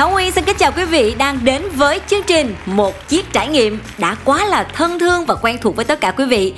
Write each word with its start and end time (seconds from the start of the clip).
Thảo 0.00 0.10
Nguyên 0.10 0.32
xin 0.32 0.44
kính 0.44 0.56
chào 0.58 0.72
quý 0.76 0.84
vị 0.84 1.14
đang 1.18 1.44
đến 1.44 1.62
với 1.74 2.00
chương 2.06 2.22
trình 2.26 2.54
Một 2.66 3.08
chiếc 3.08 3.32
trải 3.32 3.48
nghiệm 3.48 3.78
đã 3.98 4.16
quá 4.24 4.46
là 4.46 4.64
thân 4.64 4.98
thương 4.98 5.24
và 5.26 5.34
quen 5.34 5.58
thuộc 5.62 5.76
với 5.76 5.84
tất 5.84 6.00
cả 6.00 6.10
quý 6.10 6.24
vị. 6.24 6.54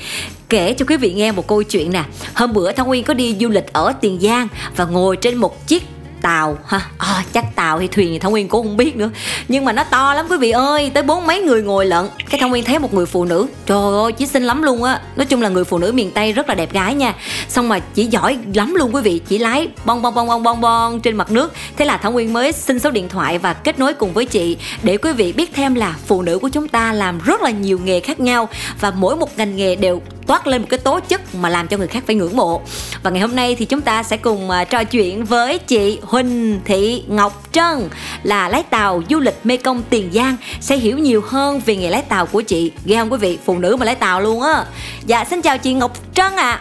Kể 0.49 0.75
cho 0.75 0.87
quý 0.89 0.97
vị 0.97 1.13
nghe 1.13 1.33
một 1.33 1.47
câu 1.47 1.63
chuyện 1.63 1.93
nè. 1.93 2.05
Hôm 2.35 2.53
bữa 2.53 2.73
Thảo 2.73 2.87
Nguyên 2.87 3.05
có 3.05 3.15
đi 3.15 3.37
du 3.41 3.49
lịch 3.49 3.73
ở 3.73 3.93
Tiền 4.01 4.19
Giang 4.21 4.49
và 4.77 4.85
ngồi 4.85 5.17
trên 5.17 5.37
một 5.37 5.67
chiếc 5.67 5.83
tàu 6.23 6.59
ha. 6.67 6.81
À, 6.99 7.25
chắc 7.33 7.45
tàu 7.57 7.79
hay 7.79 7.89
thuyền 7.89 8.09
thì 8.13 8.19
thông 8.19 8.33
nguyên 8.33 8.49
cũng 8.49 8.67
không 8.67 8.77
biết 8.77 8.97
nữa. 8.97 9.11
Nhưng 9.49 9.65
mà 9.65 9.73
nó 9.73 9.85
to 9.85 10.15
lắm 10.15 10.27
quý 10.31 10.37
vị 10.37 10.51
ơi 10.51 10.91
tới 10.95 11.03
bốn 11.03 11.27
mấy 11.27 11.41
người 11.41 11.63
ngồi 11.63 11.87
lận. 11.87 12.09
Cái 12.31 12.41
thông 12.41 12.51
nguyên 12.51 12.65
thấy 12.65 12.79
một 12.79 12.95
người 12.95 13.07
phụ 13.07 13.25
nữ. 13.25 13.47
Trời 13.67 14.03
ơi 14.03 14.13
chỉ 14.13 14.27
xinh 14.27 14.43
lắm 14.43 14.63
luôn 14.63 14.83
á. 14.83 15.01
Nói 15.17 15.27
chung 15.27 15.43
là 15.43 15.49
người 15.49 15.65
phụ 15.65 15.79
nữ 15.79 15.93
miền 15.93 16.11
tây 16.11 16.33
rất 16.33 16.49
là 16.49 16.55
đẹp 16.55 16.73
gái 16.73 16.95
nha. 16.95 17.15
Xong 17.49 17.69
mà 17.69 17.79
chỉ 17.79 18.07
giỏi 18.07 18.39
lắm 18.55 18.75
luôn 18.75 18.95
quý 18.95 19.03
vị. 19.03 19.21
Chỉ 19.29 19.39
lái 19.39 19.69
bong 19.85 20.03
bong 20.03 20.15
bong 20.15 20.29
bong 20.29 20.43
bong 20.43 20.61
bong 20.61 21.01
trên 21.01 21.17
mặt 21.17 21.31
nước. 21.31 21.53
Thế 21.77 21.85
là 21.85 21.97
thảo 21.97 22.13
nguyên 22.13 22.33
mới 22.33 22.53
xin 22.53 22.79
số 22.79 22.91
điện 22.91 23.09
thoại 23.09 23.39
và 23.39 23.53
kết 23.53 23.79
nối 23.79 23.95
cùng 23.95 24.13
với 24.13 24.25
chị 24.25 24.57
để 24.83 24.97
quý 24.97 25.13
vị 25.13 25.33
biết 25.33 25.51
thêm 25.55 25.75
là 25.75 25.95
phụ 26.07 26.23
nữ 26.23 26.39
của 26.39 26.49
chúng 26.49 26.69
ta 26.69 26.93
làm 26.93 27.21
rất 27.25 27.41
là 27.43 27.51
nhiều 27.51 27.81
nghề 27.85 28.01
khác 28.01 28.21
nhau 28.21 28.49
và 28.81 28.91
mỗi 28.91 29.17
một 29.17 29.39
ngành 29.39 29.57
nghề 29.57 29.77
đều 29.77 30.03
toát 30.33 30.47
lên 30.47 30.63
một 30.63 30.69
cái 30.71 30.79
tố 30.79 31.01
chất 31.01 31.35
mà 31.35 31.49
làm 31.49 31.69
cho 31.69 31.77
người 31.77 31.87
khác 31.87 32.03
phải 32.07 32.17
ngưỡng 32.17 32.37
mộ. 32.37 32.63
Và 33.03 33.11
ngày 33.11 33.21
hôm 33.21 33.37
nay 33.37 33.55
thì 33.55 33.65
chúng 33.65 33.81
ta 33.81 34.03
sẽ 34.03 34.17
cùng 34.17 34.51
uh, 34.51 34.71
trò 34.71 34.85
chuyện 34.85 35.25
với 35.25 35.59
chị 35.59 35.99
Huỳnh 36.03 36.61
Thị 36.65 37.03
Ngọc 37.09 37.43
Trân 37.53 37.89
là 38.23 38.49
lái 38.49 38.63
tàu 38.63 39.03
du 39.11 39.21
lịch 39.21 39.35
Mê 39.45 39.57
Công 39.57 39.83
Tiền 39.91 40.11
Giang. 40.13 40.37
Sẽ 40.61 40.77
hiểu 40.77 40.99
nhiều 40.99 41.23
hơn 41.27 41.61
về 41.67 41.77
nghề 41.77 41.91
lái 41.91 42.03
tàu 42.03 42.27
của 42.27 42.43
chị. 42.43 42.73
Ghê 42.85 42.97
không 42.97 43.13
quý 43.13 43.19
vị? 43.19 43.39
Phụ 43.45 43.59
nữ 43.59 43.77
mà 43.77 43.87
lái 43.87 43.95
tàu 43.95 44.21
luôn 44.21 44.43
á. 44.43 44.65
Dạ 45.07 45.25
xin 45.25 45.43
chào 45.43 45.59
chị 45.59 45.73
Ngọc 45.73 46.15
Trân 46.15 46.37
ạ. 46.37 46.51
À. 46.51 46.61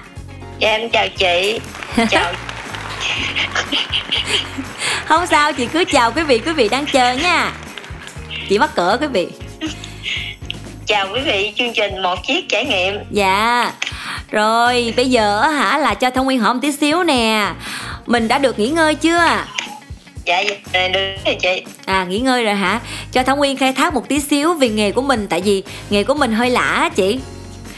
dạ 0.59 0.69
em 0.69 0.89
chào 0.89 1.07
chị. 1.17 1.59
Chào. 2.09 2.33
Không 5.05 5.27
sao 5.27 5.53
chị 5.53 5.65
cứ 5.65 5.83
chào 5.83 6.11
quý 6.11 6.23
vị. 6.23 6.39
Quý 6.45 6.53
vị 6.53 6.69
đang 6.69 6.85
chờ 6.85 7.13
nha. 7.13 7.53
Chị 8.49 8.59
mắc 8.59 8.75
cỡ 8.75 8.97
quý 9.01 9.07
vị 9.07 9.27
chào 10.91 11.07
quý 11.13 11.21
vị 11.21 11.53
chương 11.55 11.73
trình 11.73 12.01
một 12.01 12.27
chiếc 12.27 12.49
trải 12.49 12.65
nghiệm. 12.65 12.99
Dạ. 13.11 13.71
Rồi 14.31 14.93
bây 14.97 15.09
giờ 15.09 15.41
hả 15.41 15.77
là 15.77 15.93
cho 15.93 16.09
thông 16.09 16.25
nguyên 16.25 16.39
hỏi 16.39 16.53
một 16.53 16.59
tí 16.61 16.71
xíu 16.71 17.03
nè. 17.03 17.51
Mình 18.05 18.27
đã 18.27 18.37
được 18.37 18.59
nghỉ 18.59 18.69
ngơi 18.69 18.95
chưa? 18.95 19.19
Dạ 20.25 20.43
được 20.93 21.13
rồi 21.25 21.35
chị. 21.41 21.63
À 21.85 22.03
nghỉ 22.03 22.19
ngơi 22.19 22.43
rồi 22.43 22.55
hả? 22.55 22.79
Cho 23.11 23.23
thông 23.23 23.39
nguyên 23.39 23.57
khai 23.57 23.73
thác 23.73 23.93
một 23.93 24.07
tí 24.09 24.19
xíu 24.19 24.53
về 24.53 24.69
nghề 24.69 24.91
của 24.91 25.01
mình 25.01 25.27
tại 25.29 25.41
vì 25.41 25.63
nghề 25.89 26.03
của 26.03 26.13
mình 26.13 26.31
hơi 26.31 26.49
lạ 26.49 26.89
chị. 26.95 27.19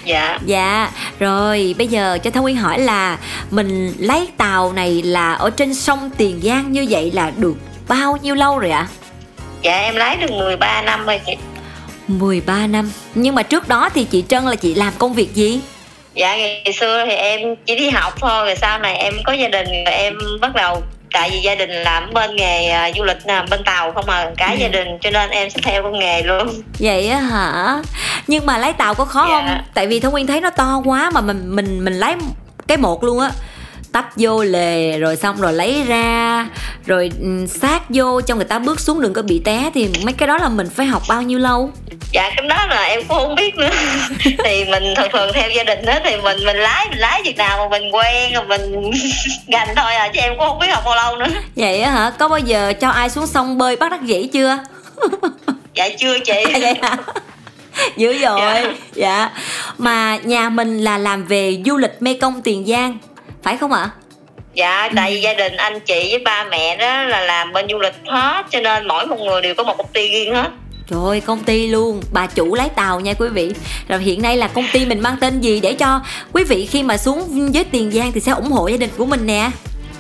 Dạ. 0.06 0.40
Dạ. 0.46 0.92
Rồi 1.20 1.76
bây 1.78 1.88
giờ 1.88 2.18
cho 2.24 2.30
thông 2.30 2.44
nguyên 2.44 2.58
hỏi 2.58 2.80
là 2.80 3.18
mình 3.52 3.94
lấy 4.00 4.28
tàu 4.38 4.74
này 4.74 5.02
là 5.02 5.34
ở 5.34 5.50
trên 5.50 5.74
sông 5.76 6.10
tiền 6.18 6.42
giang 6.44 6.72
như 6.72 6.86
vậy 6.90 7.12
là 7.12 7.32
được 7.38 7.56
bao 7.88 8.18
nhiêu 8.22 8.36
lâu 8.36 8.60
rồi 8.60 8.72
ạ? 8.72 8.88
À? 8.90 8.92
dạ 9.62 9.78
em 9.78 9.96
lái 9.96 10.18
được 10.18 10.32
13 10.32 10.82
năm 10.82 11.06
rồi 11.06 11.20
chị 11.26 11.36
13 12.08 12.68
năm 12.68 12.92
Nhưng 13.16 13.36
mà 13.36 13.44
trước 13.44 13.68
đó 13.68 13.90
thì 13.94 14.04
chị 14.04 14.24
Trân 14.28 14.46
là 14.46 14.56
chị 14.56 14.74
làm 14.74 14.94
công 14.98 15.14
việc 15.14 15.36
gì? 15.36 15.60
Dạ 16.14 16.38
ngày 16.38 16.74
xưa 16.74 17.06
thì 17.06 17.12
em 17.12 17.56
chỉ 17.66 17.76
đi 17.76 17.90
học 17.90 18.14
thôi 18.20 18.46
Rồi 18.46 18.56
sau 18.56 18.80
này 18.80 18.96
em 18.96 19.14
có 19.24 19.34
gia 19.34 19.48
đình 19.48 19.68
rồi 19.86 19.94
em 19.94 20.14
bắt 20.42 20.56
đầu 20.56 20.84
Tại 21.14 21.30
vì 21.34 21.40
gia 21.40 21.56
đình 21.56 21.70
làm 21.70 22.14
bên 22.14 22.36
nghề 22.36 22.90
uh, 22.90 22.96
du 22.98 23.04
lịch 23.04 23.26
nè, 23.26 23.46
bên 23.50 23.64
tàu 23.64 23.92
không 23.92 24.06
mà 24.08 24.32
cả 24.38 24.52
ừ. 24.52 24.58
gia 24.60 24.68
đình 24.68 24.88
Cho 25.02 25.10
nên 25.10 25.30
em 25.30 25.50
sẽ 25.50 25.60
theo 25.64 25.84
con 25.84 26.00
nghề 26.00 26.24
luôn 26.24 26.48
Vậy 26.80 27.08
á 27.08 27.20
hả? 27.20 27.82
Nhưng 28.28 28.46
mà 28.46 28.58
lái 28.58 28.74
tàu 28.74 28.94
có 28.94 29.06
khó 29.06 29.28
dạ. 29.30 29.44
không? 29.48 29.58
Tại 29.74 29.88
vì 29.88 30.00
Thông 30.00 30.12
Nguyên 30.12 30.28
thấy 30.28 30.42
nó 30.42 30.50
to 30.50 30.82
quá 30.86 31.12
mà 31.14 31.22
mình 31.22 31.56
mình 31.56 31.86
mình 31.86 31.94
lái 31.94 32.16
cái 32.68 32.78
một 32.78 33.04
luôn 33.04 33.20
á 33.20 33.32
tấp 33.94 34.06
vô 34.16 34.44
lề 34.44 35.00
rồi 35.00 35.16
xong 35.16 35.42
rồi 35.42 35.54
lấy 35.54 35.84
ra 35.84 36.48
rồi 36.86 37.12
sát 37.48 37.82
vô 37.90 38.22
cho 38.22 38.36
người 38.36 38.46
ta 38.46 38.60
bước 38.60 38.80
xuống 38.80 39.02
đừng 39.02 39.14
có 39.14 39.22
bị 39.22 39.42
té 39.46 39.72
thì 39.74 39.90
mấy 40.04 40.14
cái 40.14 40.28
đó 40.28 40.38
là 40.38 40.50
mình 40.50 40.70
phải 40.76 40.86
học 40.86 41.02
bao 41.10 41.22
nhiêu 41.22 41.40
lâu? 41.40 41.72
Dạ 42.12 42.32
cái 42.36 42.48
đó 42.48 42.66
là 42.70 42.84
em 42.84 43.00
cũng 43.08 43.18
không 43.18 43.36
biết 43.36 43.56
nữa. 43.56 43.70
Thì 44.44 44.66
mình 44.66 44.84
thường 44.96 45.10
thường 45.14 45.30
theo 45.34 45.50
gia 45.50 45.64
đình 45.64 45.86
đó 45.86 45.94
thì 46.04 46.18
mình 46.18 46.38
mình 46.46 46.58
lái 46.58 46.88
mình 46.90 46.98
lái 46.98 47.22
chừng 47.26 47.38
nào 47.38 47.58
mà 47.58 47.80
mình 47.80 47.92
quen 47.96 48.34
rồi 48.34 48.44
mình 48.48 48.92
gành 49.48 49.68
thôi 49.76 49.96
à 49.96 50.08
chứ 50.14 50.20
em 50.20 50.34
cũng 50.38 50.48
không 50.48 50.60
biết 50.60 50.68
học 50.70 50.84
bao 50.86 50.96
lâu 50.96 51.18
nữa. 51.18 51.42
Vậy 51.56 51.82
á 51.82 51.92
hả? 51.92 52.12
Có 52.20 52.28
bao 52.28 52.40
giờ 52.40 52.74
cho 52.82 52.90
ai 52.90 53.10
xuống 53.10 53.28
sông 53.28 53.58
bơi 53.58 53.76
bắt 53.76 53.92
đắc 53.92 54.04
dĩ 54.04 54.28
chưa? 54.34 54.58
Dạ 55.76 55.90
chưa 56.00 56.20
chị. 56.20 56.44
Vậy 56.62 56.74
hả? 56.82 56.98
Dữ 57.98 58.14
rồi 58.14 58.40
dạ. 58.42 58.74
dạ. 58.94 59.30
Mà 59.78 60.18
nhà 60.24 60.50
mình 60.50 60.80
là 60.80 60.98
làm 60.98 61.26
về 61.26 61.62
du 61.66 61.78
lịch 61.78 61.98
mê 62.00 62.14
công 62.14 62.42
tiền 62.42 62.66
giang 62.66 62.98
phải 63.44 63.58
không 63.58 63.72
ạ? 63.72 63.90
Dạ 64.54 64.90
tại 64.96 65.14
vì 65.14 65.22
gia 65.22 65.34
đình 65.34 65.58
anh 65.58 65.80
chị 65.80 66.08
với 66.12 66.20
ba 66.20 66.44
mẹ 66.44 66.78
đó 66.78 67.04
là 67.04 67.22
làm 67.22 67.54
bên 67.54 67.68
du 67.72 67.80
lịch 67.80 67.96
hết 68.06 68.46
cho 68.52 68.62
nên 68.62 68.88
mỗi 68.88 69.06
một 69.06 69.20
người 69.20 69.42
đều 69.42 69.56
có 69.56 69.64
một 69.64 69.78
công 69.78 69.88
ty 69.94 70.10
riêng 70.10 70.36
hết. 70.36 70.50
Trời 70.88 71.00
ơi, 71.06 71.22
công 71.22 71.44
ty 71.44 71.68
luôn, 71.68 72.02
bà 72.12 72.28
chủ 72.28 72.56
lái 72.56 72.70
tàu 72.70 73.00
nha 73.00 73.14
quý 73.14 73.28
vị. 73.30 73.52
Rồi 73.88 74.00
hiện 74.00 74.22
nay 74.22 74.38
là 74.38 74.48
công 74.48 74.66
ty 74.74 74.86
mình 74.86 75.00
mang 75.00 75.18
tên 75.22 75.42
gì 75.42 75.60
để 75.60 75.74
cho 75.74 76.02
quý 76.34 76.44
vị 76.44 76.66
khi 76.66 76.84
mà 76.84 76.98
xuống 76.98 77.52
với 77.54 77.64
Tiền 77.64 77.92
Giang 77.92 78.12
thì 78.12 78.20
sẽ 78.20 78.32
ủng 78.32 78.52
hộ 78.52 78.68
gia 78.68 78.78
đình 78.78 78.90
của 78.98 79.06
mình 79.06 79.28
nè? 79.28 79.52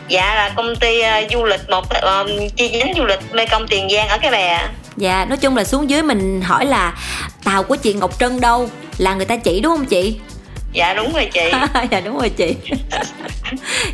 Dạ 0.07 0.35
là 0.35 0.49
công 0.55 0.75
ty 0.75 0.99
uh, 0.99 1.31
du 1.31 1.43
lịch 1.43 1.69
một 1.69 1.85
uh, 1.85 2.29
chi 2.55 2.69
nhánh 2.69 2.93
du 2.97 3.05
lịch 3.05 3.19
Mê 3.33 3.45
Công 3.45 3.67
Tiền 3.67 3.89
Giang 3.89 4.07
ở 4.07 4.17
cái 4.17 4.31
bè. 4.31 4.67
Dạ, 4.97 5.25
nói 5.25 5.37
chung 5.37 5.57
là 5.57 5.63
xuống 5.63 5.89
dưới 5.89 6.03
mình 6.03 6.41
hỏi 6.41 6.65
là 6.65 6.93
tàu 7.43 7.63
của 7.63 7.75
chị 7.75 7.93
Ngọc 7.93 8.19
Trân 8.19 8.41
đâu? 8.41 8.69
Là 8.97 9.13
người 9.13 9.25
ta 9.25 9.35
chỉ 9.35 9.59
đúng 9.59 9.77
không 9.77 9.85
chị? 9.85 10.19
Dạ 10.73 10.93
đúng 10.93 11.13
rồi 11.13 11.29
chị. 11.33 11.51
Dạ 11.91 11.99
đúng 11.99 12.17
rồi 12.17 12.29
chị. 12.29 12.55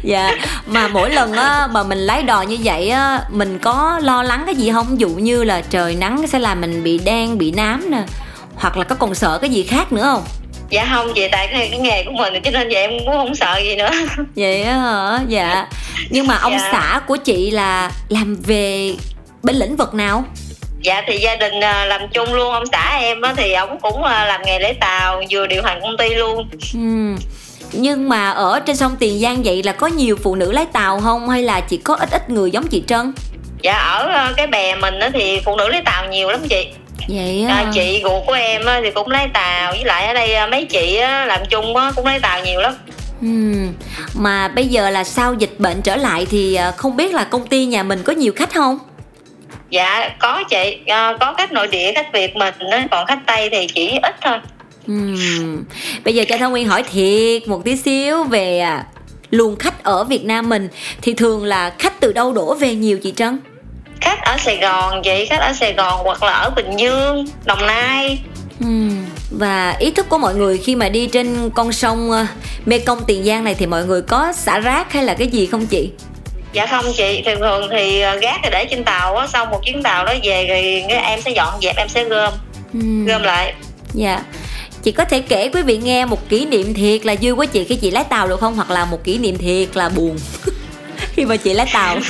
Dạ 0.04 0.32
mà 0.66 0.88
mỗi 0.88 1.10
lần 1.10 1.34
á 1.34 1.68
mà 1.72 1.84
mình 1.84 1.98
lái 1.98 2.24
đò 2.24 2.42
như 2.42 2.58
vậy 2.64 2.90
á 2.90 3.22
mình 3.30 3.60
có 3.60 4.00
lo 4.04 4.24
lắng 4.24 4.44
cái 4.46 4.56
gì 4.56 4.72
không? 4.72 4.88
Ví 4.90 4.96
dụ 4.98 5.10
như 5.10 5.44
là 5.44 5.62
trời 5.62 5.96
nắng 5.96 6.28
sẽ 6.28 6.40
làm 6.40 6.62
mình 6.62 6.84
bị 6.84 6.98
đen 6.98 7.38
bị 7.38 7.52
nám 7.52 7.92
nè 7.92 8.04
hoặc 8.56 8.78
là 8.78 8.84
có 8.84 8.96
còn 8.96 9.16
sợ 9.16 9.38
cái 9.42 9.50
gì 9.50 9.64
khác 9.64 9.92
nữa 9.92 10.04
không? 10.04 10.24
Dạ 10.70 10.88
không 10.94 11.12
chị 11.16 11.28
tại 11.32 11.48
cái, 11.52 11.68
cái 11.72 11.80
nghề 11.80 12.04
của 12.04 12.12
mình 12.12 12.34
cho 12.44 12.52
nên 12.52 12.68
vậy 12.68 12.76
em 12.76 12.92
cũng 13.06 13.14
không 13.14 13.36
sợ 13.36 13.60
gì 13.64 13.76
nữa. 13.76 13.90
Vậy 14.36 14.64
á 14.64 14.78
hả? 14.78 15.20
Dạ. 15.28 15.68
Nhưng 16.10 16.28
mà 16.28 16.38
ông 16.38 16.58
dạ. 16.60 16.70
xã 16.72 17.02
của 17.08 17.18
chị 17.18 17.52
là 17.52 17.92
làm 18.10 18.36
về 18.36 18.96
bên 19.44 19.56
lĩnh 19.56 19.76
vực 19.76 19.94
nào 19.94 20.24
dạ 20.82 21.04
thì 21.08 21.18
gia 21.18 21.36
đình 21.36 21.60
à, 21.64 21.86
làm 21.86 22.02
chung 22.14 22.34
luôn 22.34 22.54
ông 22.54 22.64
xã 22.72 22.98
em 23.02 23.22
á 23.22 23.34
thì 23.38 23.54
ông 23.54 23.80
cũng 23.82 24.04
à, 24.04 24.26
làm 24.26 24.42
nghề 24.46 24.60
lái 24.60 24.74
tàu 24.74 25.24
vừa 25.30 25.48
điều 25.48 25.64
hành 25.64 25.80
công 25.82 25.98
ty 25.98 26.10
luôn 26.10 26.50
ừ. 26.74 27.16
nhưng 27.72 28.10
mà 28.10 28.32
ở 28.32 28.60
trên 28.60 28.76
sông 28.76 28.96
tiền 29.00 29.20
giang 29.20 29.44
vậy 29.44 29.64
là 29.64 29.72
có 29.72 29.88
nhiều 29.88 30.16
phụ 30.24 30.36
nữ 30.36 30.52
lái 30.52 30.66
tàu 30.66 31.00
không 31.00 31.30
hay 31.30 31.44
là 31.44 31.62
chỉ 31.62 31.78
có 31.78 31.96
ít 31.96 32.12
ít 32.12 32.30
người 32.30 32.52
giống 32.52 32.68
chị 32.68 32.84
trân 32.88 33.14
dạ 33.62 33.74
ở 33.74 34.08
à, 34.08 34.34
cái 34.38 34.48
bè 34.48 34.76
mình 34.76 35.00
á 35.00 35.10
thì 35.14 35.42
phụ 35.46 35.56
nữ 35.56 35.68
lái 35.68 35.82
tàu 35.86 36.08
nhiều 36.08 36.30
lắm 36.30 36.40
chị 36.50 36.68
vậy 37.08 37.46
à, 37.50 37.72
chị 37.74 38.02
ruột 38.04 38.24
của 38.28 38.34
em 38.34 38.66
á 38.66 38.82
thì 38.84 38.92
cũng 38.92 39.10
lái 39.10 39.28
tàu 39.34 39.72
với 39.72 39.86
lại 39.86 40.08
ở 40.08 40.14
đây 40.14 40.50
mấy 40.52 40.66
chị 40.66 40.96
á 40.96 41.26
làm 41.26 41.42
chung 41.50 41.76
á 41.76 41.92
cũng 41.96 42.06
lái 42.06 42.20
tàu 42.20 42.44
nhiều 42.46 42.62
lắm 42.62 42.74
Ừ. 43.22 43.28
Mà 44.14 44.48
bây 44.48 44.68
giờ 44.68 44.90
là 44.90 45.04
sau 45.04 45.34
dịch 45.34 45.60
bệnh 45.60 45.82
trở 45.82 45.96
lại 45.96 46.28
thì 46.30 46.60
không 46.78 46.98
biết 46.98 47.14
là 47.14 47.24
công 47.24 47.48
ty 47.48 47.66
nhà 47.66 47.84
mình 47.84 48.04
có 48.04 48.14
nhiều 48.14 48.34
khách 48.36 48.54
không? 48.54 48.80
Dạ 49.70 50.10
có 50.20 50.44
chị 50.50 50.78
à, 50.88 51.18
có 51.20 51.34
khách 51.38 51.52
nội 51.52 51.68
địa 51.68 51.92
khách 51.96 52.14
việt 52.14 52.36
mình 52.36 52.54
còn 52.92 53.06
khách 53.06 53.20
tây 53.26 53.50
thì 53.50 53.68
chỉ 53.68 54.00
ít 54.04 54.16
thôi 54.22 54.38
uhm. 54.92 55.64
bây 56.06 56.16
giờ 56.16 56.24
cho 56.30 56.38
thảo 56.38 56.50
nguyên 56.50 56.68
hỏi 56.68 56.84
thiệt 56.84 57.48
một 57.48 57.62
tí 57.66 57.76
xíu 57.76 58.24
về 58.24 58.60
à, 58.60 58.86
luồng 59.30 59.56
khách 59.56 59.84
ở 59.84 60.04
việt 60.04 60.26
nam 60.26 60.50
mình 60.50 60.70
thì 61.02 61.14
thường 61.14 61.44
là 61.44 61.74
khách 61.80 62.00
từ 62.00 62.14
đâu 62.14 62.34
đổ 62.34 62.54
về 62.54 62.76
nhiều 62.76 63.00
chị 63.04 63.14
trân 63.16 63.40
khách 64.02 64.22
ở 64.22 64.38
sài 64.38 64.58
gòn 64.58 65.02
chị 65.04 65.26
khách 65.26 65.42
ở 65.42 65.54
sài 65.54 65.74
gòn 65.74 66.00
hoặc 66.04 66.24
là 66.24 66.32
ở 66.32 66.50
bình 66.50 66.78
dương 66.78 67.26
đồng 67.46 67.68
nai 67.68 68.20
uhm. 68.66 69.06
và 69.32 69.76
ý 69.80 69.92
thức 69.92 70.10
của 70.10 70.18
mọi 70.18 70.36
người 70.36 70.58
khi 70.58 70.76
mà 70.76 70.90
đi 70.90 71.08
trên 71.08 71.50
con 71.50 71.72
sông 71.72 72.12
uh, 72.12 72.28
mê 72.66 72.80
công 72.80 73.04
tiền 73.08 73.24
giang 73.24 73.44
này 73.44 73.56
thì 73.56 73.66
mọi 73.66 73.86
người 73.86 74.02
có 74.02 74.34
xả 74.34 74.60
rác 74.60 74.94
hay 74.94 75.04
là 75.04 75.14
cái 75.14 75.28
gì 75.28 75.46
không 75.46 75.66
chị 75.66 75.90
dạ 76.54 76.66
không 76.66 76.86
chị 76.98 77.22
thường 77.26 77.40
thường 77.40 77.68
thì 77.72 78.02
ờ, 78.02 78.16
gác 78.16 78.40
thì 78.44 78.50
để 78.52 78.66
trên 78.66 78.84
tàu 78.84 79.16
á 79.18 79.28
sau 79.28 79.46
một 79.46 79.60
chuyến 79.66 79.84
tàu 79.84 80.06
đó 80.06 80.14
về 80.24 80.46
thì 80.88 80.94
em 80.96 81.22
sẽ 81.22 81.32
dọn 81.32 81.54
dẹp 81.62 81.76
em 81.78 81.90
sẽ 81.90 82.04
gom 82.04 82.34
ừ. 82.74 82.80
gom 83.08 83.24
lại. 83.24 83.54
Dạ. 83.94 84.20
Chị 84.84 84.92
có 84.92 85.06
thể 85.06 85.20
kể 85.20 85.50
quý 85.54 85.62
vị 85.62 85.78
nghe 85.78 86.06
một 86.06 86.30
kỷ 86.30 86.46
niệm 86.46 86.74
thiệt 86.74 87.06
là 87.06 87.16
vui 87.22 87.36
của 87.36 87.46
chị 87.46 87.64
khi 87.64 87.76
chị 87.76 87.92
lái 87.92 88.04
tàu 88.04 88.28
được 88.28 88.40
không? 88.40 88.56
Hoặc 88.56 88.70
là 88.72 88.86
một 88.86 89.04
kỷ 89.04 89.18
niệm 89.18 89.38
thiệt 89.38 89.78
là 89.78 89.90
buồn 89.90 90.18
khi 91.16 91.26
mà 91.26 91.36
chị 91.36 91.54
lái 91.54 91.68
tàu. 91.74 91.98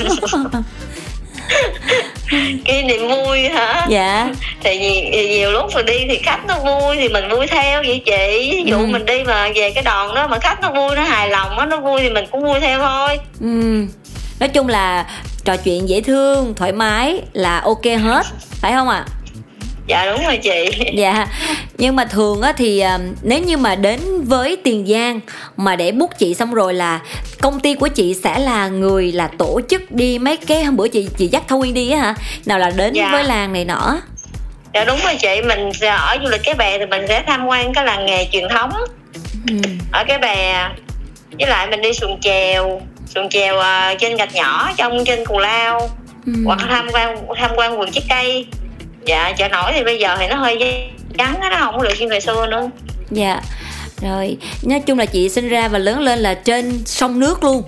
Kỷ 2.65 2.83
niệm 2.83 3.07
vui 3.09 3.49
hả? 3.49 3.85
Dạ. 3.89 4.29
Thì 4.63 4.77
nhiều, 4.79 5.23
nhiều 5.27 5.51
lúc 5.51 5.65
mình 5.75 5.85
đi 5.85 6.05
thì 6.09 6.19
khách 6.23 6.45
nó 6.47 6.59
vui 6.59 6.95
thì 6.95 7.09
mình 7.09 7.29
vui 7.29 7.47
theo 7.47 7.83
vậy 7.87 8.01
chị. 8.05 8.49
Ví 8.51 8.63
dụ 8.65 8.77
Ừ. 8.77 8.85
mình 8.85 9.05
đi 9.05 9.23
mà 9.23 9.49
về 9.55 9.71
cái 9.71 9.83
đòn 9.83 10.15
đó 10.15 10.27
mà 10.27 10.39
khách 10.39 10.61
nó 10.61 10.71
vui 10.71 10.95
nó 10.95 11.01
hài 11.03 11.29
lòng 11.29 11.59
á 11.59 11.65
nó 11.65 11.77
vui 11.79 12.01
thì 12.01 12.09
mình 12.09 12.25
cũng 12.31 12.41
vui 12.43 12.59
theo 12.59 12.79
thôi. 12.79 13.19
Ừ. 13.41 13.85
nói 14.39 14.49
chung 14.49 14.67
là 14.67 15.05
trò 15.43 15.57
chuyện 15.57 15.89
dễ 15.89 16.01
thương 16.01 16.53
thoải 16.55 16.71
mái 16.71 17.21
là 17.33 17.59
ok 17.59 17.85
hết 17.85 18.25
phải 18.61 18.71
không 18.71 18.89
ạ? 18.89 19.05
Dạ 19.87 20.05
đúng 20.11 20.25
rồi 20.25 20.37
chị. 20.37 20.69
Dạ. 20.95 21.27
Nhưng 21.77 21.95
mà 21.95 22.05
thường 22.05 22.41
á 22.41 22.51
thì 22.57 22.79
à, 22.79 22.99
nếu 23.21 23.39
như 23.39 23.57
mà 23.57 23.75
đến 23.75 23.99
với 24.23 24.57
tiền 24.63 24.85
giang 24.87 25.19
mà 25.57 25.75
để 25.75 25.91
bút 25.91 26.11
chị 26.17 26.33
xong 26.33 26.53
rồi 26.53 26.73
là 26.73 26.99
công 27.41 27.59
ty 27.59 27.73
của 27.73 27.87
chị 27.87 28.13
sẽ 28.23 28.39
là 28.39 28.67
người 28.67 29.11
là 29.11 29.27
tổ 29.37 29.61
chức 29.69 29.91
đi 29.91 30.19
mấy 30.19 30.37
cái 30.37 30.63
hôm 30.63 30.77
bữa 30.77 30.87
chị 30.87 31.07
chị 31.17 31.27
dắt 31.27 31.43
thông 31.47 31.59
nguyên 31.59 31.73
đi 31.73 31.91
á 31.91 31.99
hả? 31.99 32.13
Nào 32.45 32.59
là 32.59 32.69
đến 32.69 32.93
Dạ. 32.93 33.09
với 33.11 33.23
làng 33.23 33.53
này 33.53 33.65
nọ. 33.65 33.97
Dạ 34.73 34.83
đúng 34.83 34.99
rồi 35.03 35.15
chị. 35.15 35.41
Mình 35.47 35.73
sẽ 35.73 35.87
ở 35.87 36.17
du 36.23 36.29
lịch 36.29 36.41
cái 36.43 36.53
bè 36.55 36.77
thì 36.79 36.85
mình 36.85 37.05
sẽ 37.07 37.23
tham 37.27 37.45
quan 37.45 37.73
cái 37.73 37.85
làng 37.85 38.05
nghề 38.05 38.27
truyền 38.31 38.49
thống. 38.49 38.71
Ừ. 39.49 39.55
ở 39.91 40.03
cái 40.07 40.17
bè 40.17 40.69
với 41.39 41.47
lại 41.49 41.67
mình 41.67 41.81
đi 41.81 41.93
xuồng 41.93 42.19
chèo 42.21 42.81
xuồng 43.15 43.29
chèo 43.29 43.59
à, 43.59 43.93
trên 43.99 44.17
gạch 44.17 44.35
nhỏ 44.35 44.71
trong 44.77 45.05
trên 45.05 45.25
cù 45.25 45.39
lao. 45.39 45.89
Ừ. 46.25 46.33
hoặc 46.45 46.59
tham 46.69 46.87
quan 46.93 47.17
tham 47.37 47.51
quan 47.55 47.77
vườn 47.77 47.91
trái 47.91 48.03
cây. 48.09 48.45
Dạ 49.05 49.31
chợ 49.37 49.47
nổi 49.47 49.71
thì 49.75 49.83
bây 49.83 49.99
giờ 49.99 50.15
thì 50.19 50.27
nó 50.27 50.35
hơi 50.35 50.87
vắng 51.17 51.39
nó 51.39 51.57
không 51.59 51.77
có 51.77 51.83
được 51.83 51.93
như 51.99 52.07
ngày 52.07 52.21
xưa 52.21 52.47
nữa. 52.47 52.69
Dạ 53.11 53.41
rồi. 54.01 54.37
Nói 54.63 54.79
chung 54.79 54.99
là 54.99 55.05
chị 55.05 55.29
sinh 55.29 55.49
ra 55.49 55.67
và 55.67 55.79
lớn 55.79 55.99
lên 55.99 56.19
là 56.19 56.33
trên 56.33 56.85
sông 56.85 57.19
nước 57.19 57.43
luôn. 57.43 57.63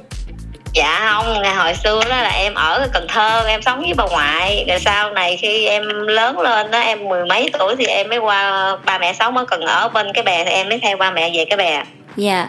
Dạ 0.73 1.11
không 1.13 1.41
ngày 1.41 1.55
hồi 1.55 1.73
xưa 1.75 2.03
đó 2.09 2.17
là 2.17 2.29
em 2.29 2.53
ở 2.53 2.87
cần 2.94 3.05
thơ 3.09 3.44
em 3.47 3.61
sống 3.61 3.79
với 3.79 3.94
bà 3.94 4.05
ngoại. 4.11 4.65
Rồi 4.67 4.79
sau 4.79 5.11
này 5.11 5.37
khi 5.37 5.67
em 5.67 5.83
lớn 6.07 6.39
lên 6.39 6.71
đó 6.71 6.79
em 6.79 7.09
mười 7.09 7.25
mấy 7.25 7.49
tuổi 7.59 7.75
thì 7.75 7.85
em 7.85 8.09
mới 8.09 8.19
qua 8.19 8.75
ba 8.85 8.97
mẹ 8.97 9.13
sống 9.13 9.37
ở 9.37 9.45
cần 9.45 9.61
ở 9.61 9.89
bên 9.89 10.13
cái 10.13 10.23
bè 10.23 10.44
thì 10.44 10.51
em 10.51 10.69
mới 10.69 10.79
theo 10.79 10.97
ba 10.97 11.11
mẹ 11.11 11.31
về 11.33 11.45
cái 11.45 11.57
bè 11.57 11.83
dạ. 12.17 12.47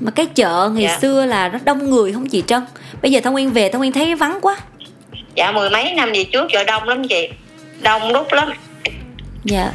Mà 0.00 0.10
cái 0.10 0.26
chợ 0.26 0.70
ngày 0.74 0.82
Dạ. 0.84 0.98
xưa 1.00 1.24
là 1.26 1.48
nó 1.48 1.58
đông 1.64 1.90
người 1.90 2.12
không 2.12 2.28
chị 2.28 2.42
Trân? 2.46 2.62
Bây 3.02 3.12
giờ 3.12 3.20
Thông 3.24 3.32
Nguyên 3.32 3.50
về 3.50 3.68
Thông 3.68 3.78
Nguyên 3.80 3.92
thấy 3.92 4.14
vắng 4.14 4.38
quá. 4.42 4.56
Dạ 5.34 5.52
mười 5.52 5.70
mấy 5.70 5.94
năm 5.94 6.10
về 6.14 6.24
trước 6.24 6.46
chợ 6.52 6.64
đông 6.64 6.88
lắm 6.88 7.08
chị. 7.08 7.28
Đông 7.80 8.12
đúc 8.12 8.32
lắm. 8.32 8.52
Dạ. 9.44 9.70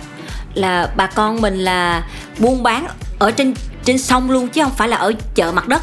Là 0.53 0.89
bà 0.95 1.07
con 1.07 1.41
mình 1.41 1.57
là 1.59 2.03
buôn 2.39 2.63
bán 2.63 2.87
ở 3.19 3.31
trên 3.31 3.53
trên 3.85 3.97
sông 3.97 4.31
luôn 4.31 4.47
chứ 4.47 4.63
không 4.63 4.73
phải 4.77 4.87
là 4.87 4.97
ở 4.97 5.11
chợ 5.35 5.51
mặt 5.51 5.67
đất. 5.67 5.81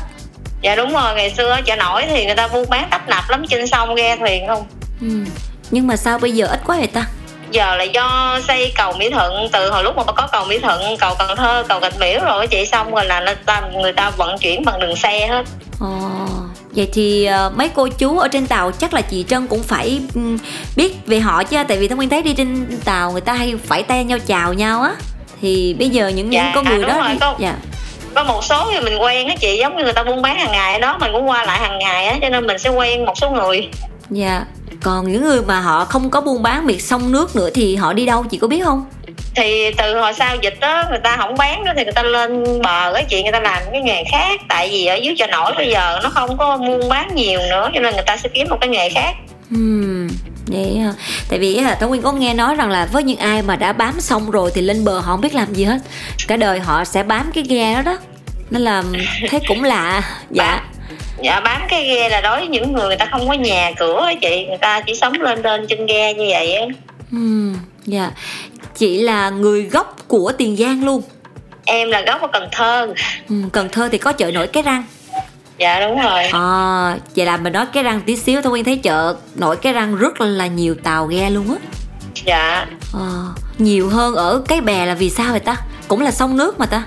Dạ 0.62 0.76
đúng 0.76 0.92
rồi. 0.92 1.14
Ngày 1.14 1.34
xưa 1.36 1.56
chợ 1.66 1.76
nổi 1.76 2.04
thì 2.08 2.26
người 2.26 2.34
ta 2.34 2.48
buôn 2.48 2.68
bán 2.70 2.88
tấp 2.90 3.08
nập 3.08 3.24
lắm 3.30 3.44
trên 3.50 3.66
sông 3.66 3.94
ghe 3.94 4.16
thuyền 4.16 4.46
không? 4.48 4.64
Ừ. 5.00 5.24
nhưng 5.70 5.86
mà 5.86 5.96
sao 5.96 6.18
bây 6.18 6.32
giờ 6.32 6.46
ít 6.46 6.60
quá 6.66 6.76
vậy 6.76 6.86
ta 6.86 7.06
giờ 7.54 7.76
là 7.76 7.84
do 7.84 8.38
xây 8.48 8.72
cầu 8.76 8.92
Mỹ 8.92 9.10
Thuận. 9.10 9.48
Từ 9.52 9.70
hồi 9.70 9.84
lúc 9.84 9.96
mà 9.96 10.02
có 10.04 10.26
cầu 10.32 10.44
Mỹ 10.44 10.58
Thuận 10.58 10.96
cầu 10.96 11.14
Cần 11.18 11.36
Thơ 11.36 11.64
cầu 11.68 11.80
Gạch 11.80 11.98
Miễu 12.00 12.20
rồi 12.24 12.46
chị 12.46 12.66
xong 12.66 12.94
rồi 12.94 13.04
là 13.04 13.20
người 13.20 13.34
ta, 13.34 13.62
người 13.74 13.92
ta 13.92 14.10
vận 14.10 14.38
chuyển 14.38 14.64
bằng 14.64 14.80
đường 14.80 14.96
xe 14.96 15.26
hết. 15.26 15.44
Ồ, 15.80 15.86
vậy 16.76 16.88
thì 16.92 17.24
ờ, 17.24 17.52
mấy 17.56 17.68
cô 17.68 17.88
chú 17.88 18.18
ở 18.18 18.28
trên 18.28 18.46
tàu 18.46 18.70
chắc 18.72 18.94
là 18.94 19.00
chị 19.00 19.24
Trân 19.28 19.46
cũng 19.46 19.62
phải 19.62 20.00
ừm, 20.14 20.38
biết 20.76 20.94
về 21.06 21.20
họ 21.20 21.44
chứ 21.44 21.56
tại 21.68 21.76
vì 21.78 21.88
Thông 21.88 21.96
Nguyên 21.96 22.08
thấy 22.08 22.22
đi 22.22 22.32
trên 22.34 22.78
tàu 22.84 23.12
người 23.12 23.20
ta 23.20 23.32
hay 23.32 23.54
phải 23.66 23.82
tay 23.82 24.04
nhau 24.04 24.18
chào 24.26 24.52
nhau 24.52 24.82
á. 24.82 24.92
Thì 25.42 25.74
bây 25.78 25.88
giờ 25.90 26.08
những 26.08 26.32
Dạ, 26.32 26.42
những 26.44 26.52
con 26.54 26.64
người 26.64 26.78
đúng 26.78 26.88
đó 26.88 26.98
rồi, 27.02 27.16
có- 27.20 27.34
dạ. 27.38 27.54
có 28.14 28.24
một 28.24 28.44
số 28.44 28.66
thì 28.72 28.80
mình 28.80 28.98
quen 29.02 29.28
á 29.28 29.34
chị 29.40 29.56
giống 29.56 29.76
như 29.76 29.84
người 29.84 29.92
ta 29.92 30.02
buôn 30.04 30.22
bán 30.22 30.38
hàng 30.38 30.52
ngày 30.52 30.78
đó 30.80 30.96
mình 31.00 31.10
cũng 31.12 31.28
qua 31.28 31.44
lại 31.44 31.58
hàng 31.58 31.78
ngày 31.78 32.06
á 32.06 32.18
cho 32.22 32.28
nên 32.28 32.46
mình 32.46 32.58
sẽ 32.58 32.70
quen 32.70 33.04
một 33.04 33.18
số 33.18 33.30
người. 33.30 33.68
Dạ 34.10 34.44
còn 34.84 35.12
những 35.12 35.24
người 35.24 35.42
mà 35.42 35.60
họ 35.60 35.84
không 35.84 36.10
có 36.10 36.20
buôn 36.20 36.42
bán 36.42 36.66
miệt 36.66 36.82
sông 36.82 37.12
nước 37.12 37.36
nữa 37.36 37.50
thì 37.54 37.76
họ 37.76 37.92
đi 37.92 38.06
đâu 38.06 38.24
chị 38.30 38.38
có 38.38 38.48
biết 38.48 38.64
không? 38.64 38.84
Thì 39.36 39.70
từ 39.76 39.98
hồi 39.98 40.12
sau 40.14 40.36
dịch 40.42 40.60
đó 40.60 40.84
người 40.90 40.98
ta 40.98 41.16
không 41.16 41.34
bán 41.38 41.64
nữa 41.64 41.72
thì 41.76 41.84
người 41.84 41.92
ta 41.92 42.02
lên 42.02 42.44
bờ 42.62 42.92
á 42.92 43.02
chị 43.08 43.22
người 43.22 43.32
ta 43.32 43.40
làm 43.40 43.62
cái 43.72 43.80
nghề 43.80 44.04
khác. 44.12 44.40
Tại 44.48 44.68
vì 44.72 44.86
ở 44.86 44.94
dưới 44.94 45.14
chợ 45.18 45.26
nổi 45.26 45.52
bây 45.56 45.70
giờ 45.70 46.00
nó 46.02 46.10
không 46.10 46.36
có 46.38 46.56
buôn 46.56 46.88
bán 46.88 47.14
nhiều 47.14 47.40
nữa 47.50 47.70
cho 47.74 47.80
nên 47.80 47.94
người 47.94 48.04
ta 48.06 48.16
sẽ 48.16 48.28
kiếm 48.34 48.46
một 48.50 48.56
cái 48.60 48.68
nghề 48.68 48.88
khác. 48.88 49.14
Hmm, 49.50 50.08
vậy 50.46 50.80
à. 50.80 50.92
tại 51.28 51.38
vì 51.38 51.56
á, 51.56 51.74
Tống 51.74 51.88
Nguyên 51.88 52.02
có 52.02 52.12
nghe 52.12 52.34
nói 52.34 52.54
rằng 52.54 52.70
là 52.70 52.88
với 52.92 53.02
những 53.02 53.18
ai 53.18 53.42
mà 53.42 53.56
đã 53.56 53.72
bám 53.72 54.00
xong 54.00 54.30
rồi 54.30 54.50
thì 54.54 54.62
lên 54.62 54.84
bờ 54.84 54.98
họ 54.98 55.12
không 55.12 55.20
biết 55.20 55.34
làm 55.34 55.54
gì 55.54 55.64
hết. 55.64 55.78
Cả 56.28 56.36
đời 56.36 56.60
họ 56.60 56.84
sẽ 56.84 57.02
bám 57.02 57.30
cái 57.34 57.44
ghe 57.48 57.74
đó 57.74 57.82
đó. 57.82 57.98
Nên 58.50 58.62
là 58.62 58.82
thấy 59.30 59.40
cũng 59.48 59.64
lạ. 59.64 60.02
Dạ 60.30 60.60
dạ 61.24 61.40
bán 61.40 61.66
cái 61.68 61.84
ghe 61.84 62.08
là 62.08 62.20
đối 62.20 62.38
với 62.38 62.48
những 62.48 62.72
người 62.72 62.86
người 62.86 62.96
ta 62.96 63.06
không 63.10 63.28
có 63.28 63.34
nhà 63.34 63.72
cửa 63.76 64.00
á 64.06 64.14
chị. 64.20 64.46
Người 64.48 64.58
ta 64.58 64.80
chỉ 64.80 64.94
sống 64.94 65.12
lên 65.12 65.42
lên 65.42 65.66
trên 65.68 65.86
ghe 65.86 66.14
như 66.14 66.26
vậy 66.30 66.54
á. 66.54 66.66
Hmm, 67.10 67.56
dạ. 67.84 68.10
Chị 68.76 69.02
là 69.02 69.30
người 69.30 69.62
gốc 69.62 69.96
của 70.08 70.32
Tiền 70.38 70.56
Giang 70.56 70.84
luôn. 70.84 71.02
Em 71.64 71.90
là 71.90 72.00
gốc 72.00 72.20
ở 72.20 72.28
Cần 72.32 72.48
Thơ. 72.52 72.88
Ừ, 73.28 73.34
Cần 73.52 73.68
Thơ 73.68 73.88
thì 73.92 73.98
có 73.98 74.12
chợ 74.12 74.30
nổi 74.30 74.46
cái 74.46 74.62
răng. 74.62 74.82
Dạ 75.58 75.80
đúng 75.80 76.02
rồi. 76.02 76.24
À, 76.24 76.96
vậy 77.16 77.26
là 77.26 77.36
mình 77.36 77.52
nói 77.52 77.66
cái 77.72 77.82
răng 77.82 78.00
tí 78.00 78.16
xíu 78.16 78.42
Tống 78.42 78.50
Nguyên 78.50 78.64
thấy 78.64 78.76
chợ 78.76 79.16
nổi 79.34 79.56
cái 79.56 79.72
răng 79.72 79.96
rất 79.96 80.20
là 80.20 80.46
nhiều 80.46 80.74
tàu 80.74 81.06
ghe 81.06 81.30
luôn 81.30 81.48
á. 81.48 81.56
Dạ. 82.24 82.66
À, 82.94 83.08
nhiều 83.58 83.88
hơn 83.88 84.14
ở 84.14 84.42
cái 84.48 84.60
bè 84.60 84.86
là 84.86 84.94
vì 84.94 85.10
sao 85.10 85.30
vậy 85.30 85.40
ta? 85.40 85.56
Cũng 85.88 86.00
là 86.00 86.10
sông 86.10 86.36
nước 86.36 86.58
mà 86.58 86.66
ta 86.66 86.82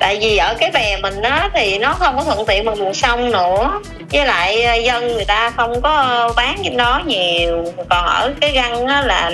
tại 0.00 0.18
vì 0.20 0.36
ở 0.36 0.54
cái 0.60 0.70
bè 0.70 0.96
mình 1.02 1.22
á 1.22 1.50
thì 1.54 1.78
nó 1.78 1.92
không 1.94 2.16
có 2.16 2.24
thuận 2.24 2.46
tiện 2.46 2.64
bằng 2.64 2.74
vùng 2.74 2.94
sông 2.94 3.30
nữa. 3.30 3.80
Với 4.12 4.26
lại 4.26 4.62
ờ, 4.62 4.74
dân 4.74 5.08
người 5.14 5.24
ta 5.24 5.50
không 5.50 5.82
có 5.82 6.32
bán 6.36 6.58
trên 6.64 6.76
đó 6.76 7.02
nhiều. 7.06 7.64
Còn 7.90 8.06
ở 8.06 8.32
cái 8.40 8.52
găng 8.52 8.86
á 8.86 9.02
là 9.02 9.30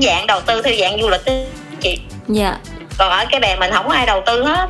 dạng 0.00 0.26
đầu 0.26 0.40
tư 0.40 0.62
theo 0.62 0.74
dạng 0.80 1.00
du 1.02 1.08
lịch 1.08 1.20
chị. 1.80 1.98
Dạ. 2.28 2.56
Còn 2.98 3.10
ở 3.10 3.24
cái 3.30 3.40
bè 3.40 3.56
mình 3.56 3.70
không 3.72 3.88
có 3.88 3.94
ai 3.94 4.06
đầu 4.06 4.22
tư 4.26 4.44
hết. 4.44 4.68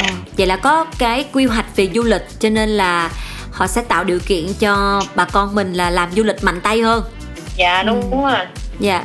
À, 0.00 0.08
vậy 0.38 0.46
là 0.46 0.56
có 0.56 0.86
cái 0.98 1.24
quy 1.32 1.44
hoạch 1.46 1.76
về 1.76 1.88
du 1.94 2.02
lịch 2.02 2.22
cho 2.38 2.48
nên 2.48 2.68
là 2.68 3.10
họ 3.52 3.66
sẽ 3.66 3.82
tạo 3.88 4.04
điều 4.04 4.18
kiện 4.26 4.46
cho 4.60 5.02
bà 5.14 5.24
con 5.24 5.54
mình 5.54 5.72
là 5.72 5.90
làm 5.90 6.12
du 6.12 6.22
lịch 6.22 6.44
mạnh 6.44 6.60
tay 6.60 6.80
hơn. 6.80 7.02
Dạ 7.56 7.82
đúng, 7.82 8.00
Ừ. 8.00 8.06
đúng 8.10 8.24
rồi. 8.24 8.46
Dạ 8.80 9.04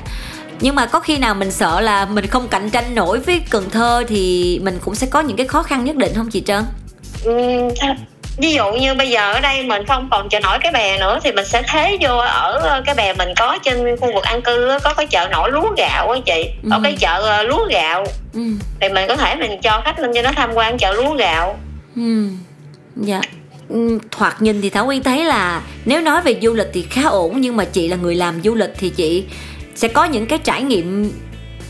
nhưng 0.62 0.76
mà 0.76 0.86
có 0.86 1.00
khi 1.00 1.18
nào 1.18 1.34
mình 1.36 1.52
sợ 1.52 1.82
là 1.82 2.06
mình 2.06 2.28
không 2.28 2.48
cạnh 2.48 2.70
tranh 2.70 2.96
nổi 2.96 3.20
với 3.20 3.42
Cần 3.50 3.70
Thơ 3.70 4.04
thì 4.08 4.60
mình 4.64 4.78
cũng 4.86 4.96
sẽ 4.96 5.08
có 5.08 5.20
những 5.22 5.38
cái 5.38 5.48
khó 5.48 5.64
khăn 5.64 5.86
nhất 5.86 5.96
định 5.96 6.12
không 6.16 6.30
chị 6.30 6.42
Trân? 6.46 6.64
Ừm, 7.24 7.38
th- 7.68 7.96
ví 8.38 8.54
dụ 8.54 8.72
như 8.72 8.94
bây 8.94 9.10
giờ 9.10 9.34
ở 9.34 9.40
đây 9.40 9.64
mình 9.64 9.86
không 9.88 10.08
còn 10.12 10.30
chợ 10.30 10.40
nổi 10.40 10.58
cái 10.62 10.72
bè 10.72 10.98
nữa 11.00 11.20
thì 11.24 11.32
mình 11.32 11.46
sẽ 11.46 11.62
thế 11.68 11.98
vô 12.02 12.18
ở 12.18 12.82
cái 12.86 12.96
bè 12.96 13.14
mình 13.14 13.30
có 13.38 13.58
trên 13.64 13.98
khu 13.98 14.14
vực 14.14 14.24
an 14.24 14.42
cư 14.42 14.78
có 14.84 14.94
cái 14.94 15.08
chợ 15.08 15.28
nổi 15.32 15.52
lúa 15.52 15.70
gạo 15.78 16.10
á 16.12 16.20
chị 16.26 16.50
Ừ. 16.64 16.70
ở 16.72 16.80
cái 16.84 16.96
chợ 17.00 17.22
ờ, 17.22 17.44
lúa 17.44 17.66
gạo 17.72 18.06
Ừ, 18.34 18.42
thì 18.82 18.90
mình 18.90 19.06
có 19.08 19.16
thể 19.16 19.36
mình 19.36 19.62
cho 19.62 19.82
khách 19.86 20.00
lên 20.00 20.12
cho 20.16 20.22
nó 20.22 20.32
tham 20.36 20.50
quan 20.54 20.78
chợ 20.78 20.92
lúa 20.92 21.14
gạo 21.14 21.58
ừ, 21.96 22.28
dạ. 22.96 23.22
Ừ, 23.70 24.00
thoạt 24.12 24.42
nhìn 24.42 24.62
thì 24.62 24.70
Thảo 24.70 24.86
Nguyên 24.86 25.04
thấy 25.04 25.26
là 25.26 25.62
nếu 25.86 26.02
nói 26.02 26.22
về 26.22 26.40
du 26.42 26.54
lịch 26.54 26.68
thì 26.74 26.86
khá 26.90 27.02
ổn 27.10 27.42
nhưng 27.42 27.58
mà 27.58 27.66
chị 27.66 27.88
là 27.88 27.96
người 27.98 28.16
làm 28.16 28.42
du 28.44 28.56
lịch 28.56 28.72
thì 28.80 28.90
chị 28.90 29.26
sẽ 29.78 29.88
có 29.88 30.06
những 30.06 30.26
cái 30.26 30.40
trải 30.40 30.64
nghiệm 30.64 31.12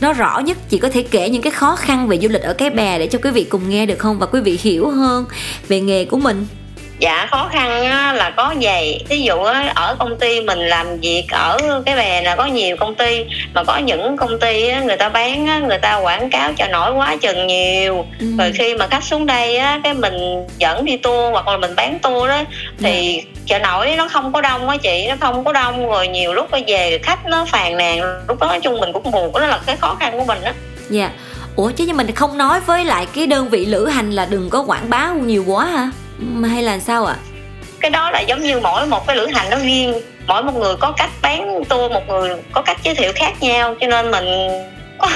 nó 0.00 0.12
rõ 0.12 0.38
nhất. 0.38 0.58
Chị 0.68 0.78
có 0.78 0.88
thể 0.88 1.02
kể 1.02 1.28
những 1.28 1.42
cái 1.42 1.50
khó 1.50 1.76
khăn 1.76 2.08
về 2.08 2.18
du 2.18 2.28
lịch 2.28 2.42
ở 2.42 2.54
cái 2.54 2.70
bè 2.70 2.98
để 2.98 3.06
cho 3.06 3.18
quý 3.22 3.30
vị 3.30 3.44
cùng 3.44 3.68
nghe 3.68 3.86
được 3.86 3.98
không? 3.98 4.18
Và 4.18 4.26
quý 4.26 4.40
vị 4.40 4.58
hiểu 4.62 4.90
hơn 4.90 5.24
về 5.68 5.80
nghề 5.80 6.04
của 6.04 6.18
mình 6.18 6.46
dạ 6.98 7.26
khó 7.30 7.48
khăn 7.52 7.84
á, 7.84 8.12
là 8.12 8.30
có 8.30 8.54
vậy 8.60 9.04
ví 9.08 9.22
dụ 9.22 9.42
á, 9.42 9.72
ở 9.74 9.96
công 9.98 10.18
ty 10.18 10.40
mình 10.40 10.58
làm 10.58 11.00
việc 11.00 11.24
ở 11.30 11.58
cái 11.86 11.96
bè 11.96 12.22
là 12.22 12.36
có 12.36 12.46
nhiều 12.46 12.76
công 12.76 12.94
ty 12.94 13.24
mà 13.54 13.64
có 13.64 13.78
những 13.78 14.16
công 14.16 14.38
ty 14.40 14.68
á, 14.68 14.80
người 14.80 14.96
ta 14.96 15.08
bán 15.08 15.46
á, 15.46 15.58
người 15.58 15.78
ta 15.78 15.96
quảng 15.96 16.30
cáo 16.30 16.52
cho 16.56 16.66
nổi 16.66 16.92
quá 16.92 17.16
chừng 17.16 17.46
nhiều. 17.46 18.06
Ừ. 18.20 18.26
rồi 18.38 18.52
khi 18.54 18.74
mà 18.74 18.86
khách 18.86 19.04
xuống 19.04 19.26
đây 19.26 19.56
á 19.56 19.80
cái 19.84 19.94
mình 19.94 20.46
dẫn 20.58 20.84
đi 20.84 20.96
tour 20.96 21.32
hoặc 21.32 21.48
là 21.48 21.56
mình 21.56 21.74
bán 21.76 21.98
tour 21.98 22.28
đó 22.28 22.44
thì 22.78 23.22
chợ 23.46 23.58
nổi 23.58 23.94
nó 23.96 24.08
không 24.08 24.32
có 24.32 24.40
đông 24.40 24.68
á 24.68 24.76
chị 24.76 25.06
nó 25.08 25.14
không 25.20 25.44
có 25.44 25.52
đông. 25.52 25.88
Rồi 25.88 26.08
nhiều 26.08 26.32
lúc 26.32 26.48
về 26.66 26.98
khách 27.02 27.26
nó 27.26 27.44
phàn 27.44 27.76
nàn 27.76 28.00
lúc 28.28 28.40
đó 28.40 28.46
nói 28.46 28.60
chung 28.60 28.80
mình 28.80 28.92
cũng 28.92 29.10
buồn 29.10 29.32
đó 29.32 29.46
là 29.46 29.60
cái 29.66 29.76
khó 29.76 29.96
khăn 30.00 30.18
của 30.18 30.24
mình 30.24 30.38
đó 30.44 30.50
dạ. 30.90 31.10
Ủa 31.56 31.70
chứ 31.70 31.86
mình 31.94 32.12
không 32.12 32.38
nói 32.38 32.60
với 32.60 32.84
lại 32.84 33.06
cái 33.14 33.26
đơn 33.26 33.48
vị 33.48 33.66
lữ 33.66 33.86
hành 33.86 34.10
là 34.10 34.26
đừng 34.30 34.50
có 34.50 34.62
quảng 34.62 34.90
bá 34.90 35.08
nhiều 35.08 35.44
quá 35.46 35.64
hả 35.64 35.90
Mà 36.18 36.48
hay 36.48 36.62
là 36.62 36.78
sao 36.78 37.06
ạ? 37.06 37.16
Cái 37.80 37.90
đó 37.90 38.10
là 38.10 38.20
giống 38.20 38.42
như 38.42 38.60
mỗi 38.60 38.86
một 38.86 39.06
cái 39.06 39.16
lữ 39.16 39.26
hành 39.26 39.50
nó 39.50 39.58
riêng. 39.58 39.94
Mỗi 40.26 40.42
một 40.42 40.54
người 40.54 40.76
có 40.76 40.92
cách 40.92 41.10
bán 41.22 41.64
tour 41.68 41.92
một 41.92 42.08
người 42.08 42.30
có 42.52 42.62
cách 42.62 42.78
giới 42.84 42.94
thiệu 42.94 43.12
khác 43.14 43.42
nhau 43.42 43.74
cho 43.80 43.86
nên 43.86 44.10
mình 44.10 44.26
Ừ. 44.98 45.08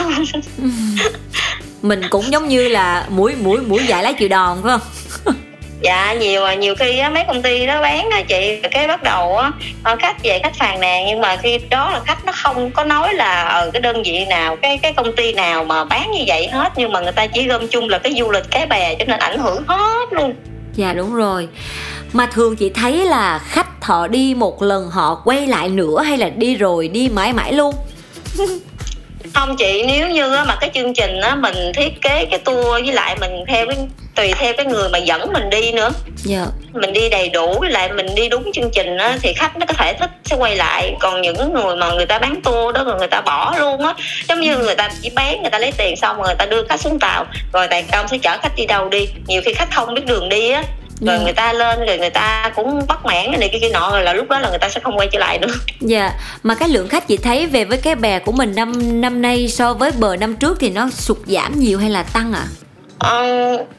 mình 1.82 2.02
cũng 2.10 2.32
giống 2.32 2.48
như 2.48 2.68
là 2.68 3.06
mũi 3.08 3.34
mũi 3.34 3.58
mũi 3.60 3.80
dại 3.86 4.02
lá 4.02 4.12
chịu 4.12 4.28
đòn 4.28 4.58
phải 4.62 4.72
không? 4.72 5.34
Dạ 5.82 6.12
nhiều 6.12 6.44
à, 6.44 6.54
nhiều 6.54 6.74
khi 6.74 6.98
á, 6.98 7.10
mấy 7.10 7.24
công 7.24 7.42
ty 7.42 7.66
đó 7.66 7.80
bán 7.82 8.10
á 8.10 8.22
chị 8.28 8.60
cái 8.70 8.88
bắt 8.88 9.02
đầu 9.02 9.36
á 9.36 9.50
ờ, 9.82 9.96
khách 10.00 10.22
về 10.22 10.40
khách 10.42 10.54
phàn 10.54 10.80
nàn 10.80 11.06
nhưng 11.06 11.20
mà 11.20 11.36
khi 11.36 11.58
đó 11.70 11.90
là 11.90 12.00
khách 12.06 12.24
nó 12.24 12.32
không 12.32 12.70
có 12.70 12.84
nói 12.84 13.14
là 13.14 13.42
ờ 13.44 13.70
cái 13.72 13.80
đơn 13.80 14.02
vị 14.02 14.24
nào 14.24 14.56
cái 14.56 14.78
cái 14.78 14.92
công 14.92 15.16
ty 15.16 15.32
nào 15.32 15.64
mà 15.64 15.84
bán 15.84 16.10
như 16.10 16.24
vậy 16.26 16.48
hết 16.52 16.72
nhưng 16.76 16.92
mà 16.92 17.00
người 17.00 17.12
ta 17.12 17.26
chỉ 17.26 17.46
gom 17.48 17.68
chung 17.68 17.88
là 17.88 17.98
cái 17.98 18.14
du 18.18 18.30
lịch 18.30 18.50
cái 18.50 18.66
bè 18.66 18.94
cho 18.94 19.04
nên 19.08 19.18
ảnh 19.18 19.38
hưởng 19.38 19.64
hết 19.66 20.06
luôn 20.10 20.34
dạ 20.76 20.92
đúng 20.92 21.14
rồi. 21.14 21.48
Mà 22.12 22.26
thường 22.26 22.56
chị 22.56 22.70
thấy 22.70 23.04
là 23.04 23.38
khách 23.38 23.84
họ 23.84 24.08
đi 24.08 24.34
một 24.34 24.62
lần 24.62 24.90
họ 24.90 25.14
quay 25.24 25.46
lại 25.46 25.68
nữa 25.68 26.02
hay 26.02 26.18
là 26.18 26.28
đi 26.28 26.54
rồi 26.54 26.88
đi 26.88 27.08
mãi 27.08 27.32
mãi 27.32 27.52
luôn? 27.52 27.74
không 29.34 29.56
chị 29.56 29.84
nếu 29.86 30.08
như 30.08 30.30
mà 30.46 30.56
cái 30.60 30.70
chương 30.74 30.94
trình 30.94 31.20
á 31.20 31.34
mình 31.34 31.72
thiết 31.74 32.00
kế 32.02 32.26
cái 32.30 32.38
tour 32.38 32.66
với 32.66 32.92
lại 32.92 33.16
mình 33.20 33.44
theo 33.48 33.66
cái 33.66 33.76
tùy 34.14 34.32
theo 34.32 34.52
cái 34.56 34.66
người 34.66 34.88
mà 34.88 34.98
dẫn 34.98 35.32
mình 35.32 35.50
đi 35.50 35.72
nữa. 35.72 35.90
Dạ. 36.16 36.46
Mình 36.72 36.92
đi 36.92 37.08
đầy 37.08 37.28
đủ 37.28 37.58
với 37.60 37.70
lại 37.70 37.92
mình 37.92 38.14
đi 38.14 38.28
đúng 38.28 38.52
chương 38.52 38.70
trình 38.70 38.96
á 38.96 39.18
thì 39.22 39.32
khách 39.32 39.56
nó 39.56 39.66
có 39.66 39.74
thể 39.74 39.92
thích 39.92 40.10
sẽ 40.24 40.36
quay 40.36 40.56
lại. 40.56 40.94
Còn 41.00 41.22
những 41.22 41.54
người 41.54 41.76
mà 41.76 41.92
người 41.92 42.06
ta 42.06 42.18
bán 42.18 42.40
tour 42.42 42.74
đó 42.74 42.84
rồi 42.84 42.98
người 42.98 43.08
ta 43.08 43.20
bỏ 43.20 43.54
luôn 43.58 43.86
á 43.86 43.94
giống 44.28 44.40
như 44.40 44.58
người 44.58 44.74
ta 44.74 44.88
chỉ 45.02 45.10
bán 45.14 45.42
người 45.42 45.50
ta 45.50 45.58
lấy 45.58 45.72
tiền 45.72 45.96
xong 45.96 46.16
rồi 46.16 46.26
người 46.26 46.36
ta 46.38 46.46
đưa 46.46 46.64
khách 46.68 46.80
xuống 46.80 46.98
tàu 46.98 47.26
rồi 47.52 47.68
tài 47.68 47.82
công 47.82 48.08
sẽ 48.08 48.18
chở 48.18 48.38
khách 48.42 48.56
đi 48.56 48.66
đâu 48.66 48.88
đi. 48.88 49.08
Nhiều 49.26 49.42
khi 49.44 49.52
khách 49.54 49.68
không 49.74 49.94
biết 49.94 50.06
đường 50.06 50.28
đi 50.28 50.50
á 50.50 50.62
rồi 51.06 51.16
Dạ. 51.18 51.24
người 51.24 51.32
ta 51.32 51.52
lên 51.52 51.78
rồi 51.86 51.98
người 51.98 52.10
ta 52.10 52.52
cũng 52.56 52.86
bắt 52.88 53.04
mãn 53.04 53.24
cái 53.26 53.36
này 53.38 53.48
cái 53.52 53.60
kia 53.60 53.68
nọ 53.72 53.90
rồi 53.90 54.02
là 54.02 54.12
lúc 54.12 54.28
đó 54.28 54.38
là 54.40 54.48
người 54.50 54.58
ta 54.58 54.68
sẽ 54.68 54.80
không 54.80 54.98
quay 54.98 55.08
trở 55.12 55.18
lại 55.18 55.38
nữa 55.38 55.48
Dạ, 55.80 56.12
mà 56.42 56.54
cái 56.54 56.68
lượng 56.68 56.88
khách 56.88 57.08
chị 57.08 57.16
thấy 57.16 57.46
về 57.46 57.64
với 57.64 57.78
cái 57.78 57.94
bè 57.94 58.18
của 58.18 58.32
mình 58.32 58.54
năm 58.54 59.00
năm 59.00 59.22
nay 59.22 59.48
so 59.48 59.74
với 59.74 59.90
bờ 59.90 60.16
năm 60.16 60.36
trước 60.36 60.56
thì 60.60 60.70
nó 60.70 60.90
sụt 60.90 61.18
giảm 61.26 61.58
nhiều 61.60 61.78
hay 61.78 61.90
là 61.90 62.02
tăng 62.02 62.32
ạ? 62.32 62.42
À? 62.42 62.46
Ờ, 62.98 63.24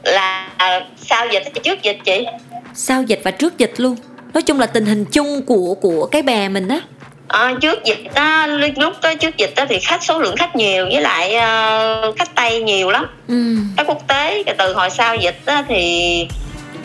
là 0.04 0.48
sau 0.96 1.26
dịch 1.32 1.42
trước 1.62 1.82
dịch 1.82 1.98
chị 2.04 2.26
Sau 2.74 3.02
dịch 3.02 3.20
và 3.24 3.30
trước 3.30 3.58
dịch 3.58 3.72
luôn. 3.76 3.96
Nói 4.34 4.42
chung 4.42 4.60
là 4.60 4.66
tình 4.66 4.86
hình 4.86 5.04
chung 5.04 5.42
của 5.46 5.74
của 5.74 6.06
cái 6.06 6.22
bè 6.22 6.48
mình 6.48 6.68
á. 6.68 6.80
Ờ, 7.28 7.52
trước 7.60 7.84
dịch 7.84 8.14
á 8.14 8.46
lúc 8.76 8.92
đó 9.02 9.14
trước 9.14 9.36
dịch 9.36 9.52
á 9.56 9.66
thì 9.68 9.78
khách 9.78 10.02
số 10.04 10.18
lượng 10.18 10.36
khách 10.36 10.56
nhiều 10.56 10.84
với 10.92 11.00
lại 11.00 11.34
ờ, 11.34 12.12
khách 12.18 12.34
tây 12.34 12.62
nhiều 12.62 12.90
lắm 12.90 13.06
Ừ, 13.28 13.56
khách 13.76 13.86
quốc 13.86 14.02
tế 14.08 14.42
từ 14.58 14.74
hồi 14.74 14.90
sau 14.90 15.16
dịch 15.16 15.38
á 15.46 15.64
thì 15.68 16.26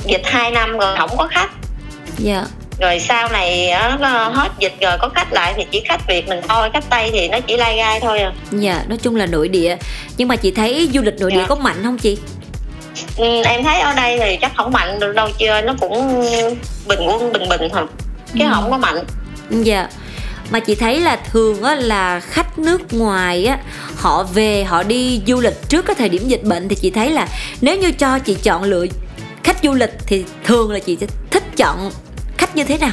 dịch 0.06 0.22
2 0.26 0.52
năm 0.52 0.78
rồi 0.78 0.98
không 0.98 1.18
có 1.18 1.28
khách 1.32 1.50
dạ, 2.18 2.46
rồi 2.80 3.00
sau 3.00 3.30
này 3.30 3.72
nó 4.00 4.30
hết 4.30 4.50
dịch 4.60 4.74
rồi 4.82 4.98
có 5.00 5.10
khách 5.16 5.34
lại 5.34 5.54
thì 5.58 5.64
chỉ 5.72 5.82
khách 5.86 6.08
việt 6.08 6.28
mình 6.28 6.40
thôi 6.48 6.70
khách 6.74 6.90
tây 6.90 7.10
thì 7.14 7.28
nó 7.28 7.40
chỉ 7.40 7.58
lai 7.58 7.78
gai 7.78 8.00
thôi 8.00 8.20
à 8.20 8.32
dạ, 8.52 8.84
nói 8.88 8.98
chung 9.04 9.16
là 9.16 9.26
nội 9.26 9.48
địa. 9.48 9.78
Nhưng 10.18 10.28
mà 10.28 10.36
chị 10.36 10.52
thấy 10.52 10.90
du 10.94 11.02
lịch 11.02 11.20
nội 11.20 11.32
địa 11.32 11.38
Dạ. 11.38 11.46
có 11.48 11.56
mạnh 11.56 11.78
không 11.84 11.98
chị? 11.98 12.18
ừ, 13.18 13.44
em 13.46 13.64
thấy 13.64 13.80
ở 13.80 13.94
đây 13.94 14.20
thì 14.20 14.38
chắc 14.42 14.52
không 14.58 14.72
mạnh 14.72 15.00
được 15.00 15.14
đâu 15.16 15.30
chưa 15.40 15.62
nó 15.62 15.74
cũng 15.80 16.22
bình 16.88 17.00
quân 17.08 17.34
bình 17.34 17.50
bình 17.50 17.62
thôi 17.74 17.86
chứ 18.34 18.44
Ừ. 18.46 18.50
không 18.54 18.72
có 18.72 18.78
mạnh 18.78 19.04
Dạ. 19.50 19.88
Mà 20.52 20.60
chị 20.60 20.76
thấy 20.76 21.00
là 21.00 21.16
thường 21.32 21.64
á 21.64 21.76
là 21.76 22.20
khách 22.20 22.60
nước 22.60 22.94
ngoài 22.94 23.46
á 23.46 23.58
họ 23.98 24.24
về 24.24 24.64
họ 24.64 24.84
đi 24.84 25.22
du 25.28 25.40
lịch 25.42 25.70
trước 25.70 25.86
cái 25.86 25.96
thời 26.00 26.10
điểm 26.10 26.28
dịch 26.28 26.44
bệnh 26.44 26.68
thì 26.70 26.76
chị 26.76 26.90
thấy 26.92 27.10
là 27.12 27.28
nếu 27.62 27.78
như 27.78 27.92
cho 27.92 28.20
chị 28.20 28.38
chọn 28.44 28.64
lựa 28.64 28.86
khách 29.62 29.68
du 29.70 29.74
lịch 29.74 29.92
thì 30.08 30.26
thường 30.44 30.72
là 30.72 30.80
chị 30.80 30.98
sẽ 31.02 31.08
thích 31.32 31.44
chọn 31.58 31.92
khách 32.38 32.56
như 32.56 32.64
thế 32.64 32.78
nào? 32.78 32.92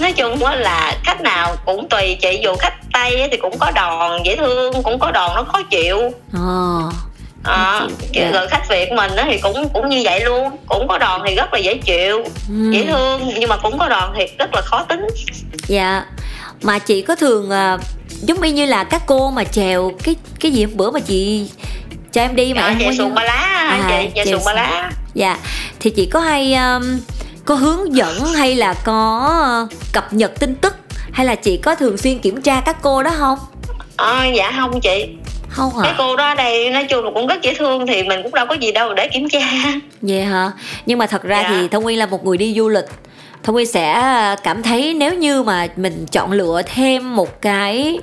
nói 0.00 0.12
chung 0.12 0.42
là 0.42 0.96
khách 1.04 1.20
nào 1.20 1.56
cũng 1.66 1.88
tùy 1.88 2.16
chị 2.22 2.40
dù 2.42 2.56
khách 2.56 2.74
tây 2.92 3.28
thì 3.30 3.36
cũng 3.36 3.58
có 3.58 3.70
đòn 3.74 4.22
dễ 4.24 4.36
thương 4.36 4.82
cũng 4.82 4.98
có 4.98 5.10
đòn 5.10 5.30
nó 5.34 5.42
khó 5.52 5.62
chịu 5.70 5.98
Ồ. 6.34 6.90
Ờ, 7.44 7.88
Dạ. 8.12 8.30
rồi 8.30 8.46
khách 8.48 8.68
việt 8.68 8.92
mình 8.92 9.10
thì 9.24 9.38
cũng 9.38 9.68
cũng 9.68 9.88
như 9.88 10.00
vậy 10.04 10.20
luôn 10.24 10.50
cũng 10.66 10.88
có 10.88 10.98
đòn 10.98 11.20
thì 11.28 11.34
rất 11.34 11.52
là 11.52 11.58
dễ 11.58 11.74
chịu 11.74 12.24
Ừ. 12.48 12.70
dễ 12.72 12.84
thương 12.86 13.20
nhưng 13.38 13.48
mà 13.48 13.56
cũng 13.56 13.78
có 13.78 13.88
đòn 13.88 14.12
thì 14.18 14.24
rất 14.38 14.50
là 14.54 14.62
khó 14.64 14.82
tính 14.88 15.06
Dạ. 15.66 16.04
Mà 16.62 16.78
chị 16.78 17.02
có 17.02 17.14
thường 17.16 17.50
à, 17.50 17.78
giống 18.22 18.42
y 18.42 18.52
như 18.52 18.66
là 18.66 18.84
các 18.84 19.02
cô 19.06 19.30
mà 19.30 19.44
chèo 19.44 19.92
cái 20.04 20.14
cái 20.40 20.52
gì 20.52 20.66
bữa 20.66 20.90
mà 20.90 21.00
chị 21.00 21.50
cho 22.14 22.20
em 22.20 22.36
đi 22.36 22.54
mà 22.54 22.68
em 22.68 22.78
chè 22.78 22.84
không 22.84 22.92
có 22.92 22.96
xuồng 22.98 23.08
nhớ. 23.08 23.14
ba 23.14 23.22
lá 23.24 23.66
À, 23.70 23.86
chè 23.88 24.10
chè 24.14 24.24
xuồng 24.32 24.44
ba 24.44 24.52
lá 24.52 24.90
Dạ. 25.14 25.38
Thì 25.80 25.90
chị 25.90 26.06
có 26.06 26.20
hay 26.20 26.54
um, 26.54 26.82
có 27.44 27.54
hướng 27.54 27.96
dẫn 27.96 28.24
hay 28.24 28.54
là 28.56 28.74
có 28.84 29.30
uh, 29.64 29.72
cập 29.92 30.12
nhật 30.12 30.40
tin 30.40 30.54
tức 30.54 30.76
hay 31.12 31.26
là 31.26 31.34
chị 31.34 31.56
có 31.56 31.74
thường 31.74 31.96
xuyên 31.98 32.18
kiểm 32.18 32.42
tra 32.42 32.60
các 32.60 32.76
cô 32.82 33.02
đó 33.02 33.10
không? 33.18 33.38
à, 33.96 34.26
dạ 34.26 34.52
không 34.56 34.80
chị 34.80 35.06
Không 35.48 35.72
cái 35.82 35.90
hả? 35.90 35.94
cô 35.98 36.16
đó 36.16 36.34
đây 36.34 36.70
nói 36.70 36.84
chung 36.84 37.04
là 37.04 37.10
cũng 37.14 37.26
rất 37.26 37.42
dễ 37.42 37.54
thương 37.54 37.86
thì 37.86 38.02
mình 38.02 38.22
cũng 38.22 38.34
đâu 38.34 38.46
có 38.46 38.54
gì 38.54 38.72
đâu 38.72 38.94
để 38.94 39.08
kiểm 39.08 39.28
tra 39.28 39.40
Vậy 40.02 40.22
hả? 40.22 40.52
Nhưng 40.86 40.98
mà 40.98 41.06
thật 41.06 41.22
ra 41.22 41.40
Dạ. 41.42 41.48
thì 41.50 41.68
Thông 41.68 41.82
Nguyên 41.82 41.98
là 41.98 42.06
một 42.06 42.24
người 42.24 42.36
đi 42.36 42.54
du 42.56 42.68
lịch 42.68 42.84
Thông 43.42 43.54
Nguyên 43.54 43.66
sẽ 43.66 44.02
cảm 44.42 44.62
thấy 44.62 44.94
nếu 44.94 45.14
như 45.14 45.42
mà 45.42 45.66
mình 45.76 46.06
chọn 46.12 46.32
lựa 46.32 46.62
thêm 46.74 47.16
một 47.16 47.40
cái 47.42 47.98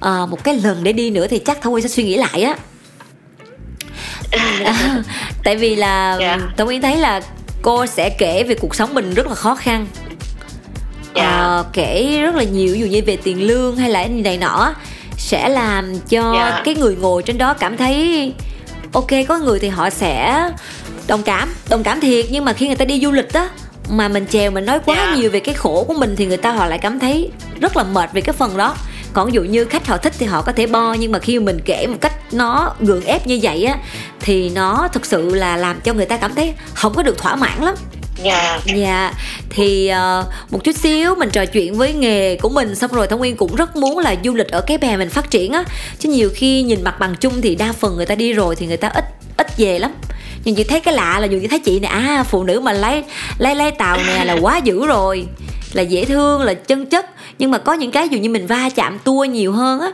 ờ, 0.00 0.26
một 0.26 0.44
cái 0.44 0.54
lần 0.64 0.84
để 0.84 0.92
đi 0.92 1.10
nữa 1.10 1.26
thì 1.26 1.38
chắc 1.38 1.62
Thông 1.62 1.72
Nguyên 1.72 1.82
sẽ 1.82 1.88
suy 1.88 2.02
nghĩ 2.04 2.16
lại 2.16 2.42
á. 2.42 2.54
À, 4.30 5.02
tại 5.44 5.56
vì 5.56 5.76
là 5.76 6.16
Dạ. 6.20 6.38
Thông 6.56 6.66
Nguyên 6.66 6.82
thấy 6.82 6.96
là 6.96 7.20
cô 7.62 7.86
sẽ 7.86 8.10
kể 8.10 8.42
về 8.44 8.54
cuộc 8.54 8.74
sống 8.74 8.94
mình 8.94 9.14
rất 9.14 9.26
là 9.26 9.34
khó 9.34 9.54
khăn. 9.54 9.86
Dạ. 11.14 11.28
Ờ, 11.28 11.64
kể 11.72 12.18
rất 12.22 12.34
là 12.34 12.42
nhiều 12.44 12.76
dụ 12.76 12.86
như 12.86 13.02
về 13.06 13.16
tiền 13.16 13.46
lương 13.46 13.76
hay 13.76 13.90
là 13.90 14.04
này 14.06 14.38
nọ 14.38 14.74
sẽ 15.16 15.48
làm 15.48 15.98
cho 16.08 16.32
Dạ. 16.34 16.62
cái 16.64 16.74
người 16.74 16.96
ngồi 16.96 17.22
trên 17.22 17.38
đó 17.38 17.54
cảm 17.54 17.76
thấy 17.76 18.32
ok 18.92 19.06
có 19.28 19.38
người 19.38 19.58
thì 19.58 19.68
họ 19.68 19.90
sẽ 19.90 20.42
đồng 21.06 21.22
cảm 21.22 21.54
đồng 21.68 21.82
cảm 21.82 22.00
thiệt 22.00 22.26
nhưng 22.30 22.44
mà 22.44 22.52
khi 22.52 22.66
người 22.66 22.76
ta 22.76 22.84
đi 22.84 23.00
du 23.00 23.12
lịch 23.12 23.32
á 23.32 23.48
mà 23.90 24.08
mình 24.08 24.26
chèo 24.30 24.50
mình 24.50 24.66
nói 24.66 24.78
quá 24.86 24.96
Dạ. 24.96 25.14
nhiều 25.16 25.30
về 25.30 25.40
cái 25.40 25.54
khổ 25.54 25.84
của 25.88 25.94
mình 25.94 26.14
thì 26.16 26.26
người 26.26 26.36
ta 26.36 26.50
họ 26.52 26.66
lại 26.66 26.78
cảm 26.78 26.98
thấy 26.98 27.30
rất 27.60 27.76
là 27.76 27.82
mệt 27.82 28.10
về 28.12 28.20
cái 28.20 28.32
phần 28.32 28.56
đó 28.56 28.76
còn 29.12 29.26
ví 29.26 29.32
dụ 29.32 29.42
như 29.42 29.64
khách 29.64 29.86
họ 29.86 29.96
thích 29.96 30.12
thì 30.18 30.26
họ 30.26 30.42
có 30.42 30.52
thể 30.52 30.66
bo 30.66 30.92
nhưng 30.92 31.12
mà 31.12 31.18
khi 31.18 31.38
mình 31.38 31.58
kể 31.64 31.86
một 31.86 31.98
cách 32.00 32.34
nó 32.34 32.74
gượng 32.80 33.04
ép 33.04 33.26
như 33.26 33.38
vậy 33.42 33.64
á 33.64 33.78
thì 34.20 34.50
nó 34.50 34.88
thực 34.92 35.06
sự 35.06 35.34
là 35.34 35.56
làm 35.56 35.80
cho 35.80 35.92
người 35.92 36.06
ta 36.06 36.16
cảm 36.16 36.34
thấy 36.34 36.54
không 36.74 36.94
có 36.94 37.02
được 37.02 37.18
thỏa 37.18 37.36
mãn 37.36 37.62
lắm. 37.62 37.74
Dạ. 38.22 38.60
Dạ, 38.76 39.12
thì 39.50 39.88
ờ, 39.88 40.24
một 40.50 40.64
chút 40.64 40.76
xíu 40.76 41.14
mình 41.14 41.30
trò 41.30 41.46
chuyện 41.46 41.74
với 41.74 41.92
nghề 41.92 42.36
của 42.36 42.48
mình 42.48 42.74
xong 42.74 42.90
rồi 42.92 43.06
Thông 43.06 43.18
Nguyên 43.18 43.36
cũng 43.36 43.54
rất 43.54 43.76
muốn 43.76 43.98
là 43.98 44.16
du 44.24 44.34
lịch 44.34 44.48
ở 44.48 44.60
cái 44.60 44.78
bè 44.78 44.96
mình 44.96 45.10
phát 45.10 45.30
triển 45.30 45.52
á. 45.52 45.64
Chứ 45.98 46.08
nhiều 46.08 46.30
khi 46.34 46.62
nhìn 46.62 46.84
mặt 46.84 46.98
bằng 46.98 47.14
chung 47.14 47.40
thì 47.40 47.54
đa 47.54 47.72
phần 47.72 47.96
người 47.96 48.06
ta 48.06 48.14
đi 48.14 48.32
rồi 48.32 48.56
thì 48.56 48.66
người 48.66 48.76
ta 48.76 48.88
ít 48.88 49.04
ít 49.36 49.58
về 49.58 49.78
lắm. 49.78 49.90
Nhưng 50.44 50.54
chị 50.54 50.64
thấy 50.64 50.80
cái 50.80 50.94
lạ 50.94 51.18
là 51.20 51.26
dù 51.26 51.38
chị 51.42 51.46
thấy 51.46 51.58
chị 51.58 51.80
nè, 51.80 51.88
à 51.88 52.24
phụ 52.30 52.44
nữ 52.44 52.60
mà 52.60 52.72
lái 52.72 53.04
lái 53.38 53.54
lái 53.54 53.70
tàu 53.70 53.96
nè 53.96 54.24
là 54.24 54.36
quá 54.40 54.56
dữ 54.56 54.86
rồi 54.86 55.26
Là 55.72 55.82
dễ 55.82 56.04
thương, 56.04 56.42
là 56.42 56.54
chân 56.54 56.86
chất. 56.86 57.06
Nhưng 57.38 57.50
mà 57.50 57.58
có 57.58 57.72
những 57.72 57.90
cái 57.90 58.08
dù 58.08 58.18
như 58.18 58.30
mình 58.30 58.46
va 58.46 58.68
chạm 58.74 58.98
tour 58.98 59.30
nhiều 59.30 59.52
hơn 59.52 59.80
á 59.80 59.90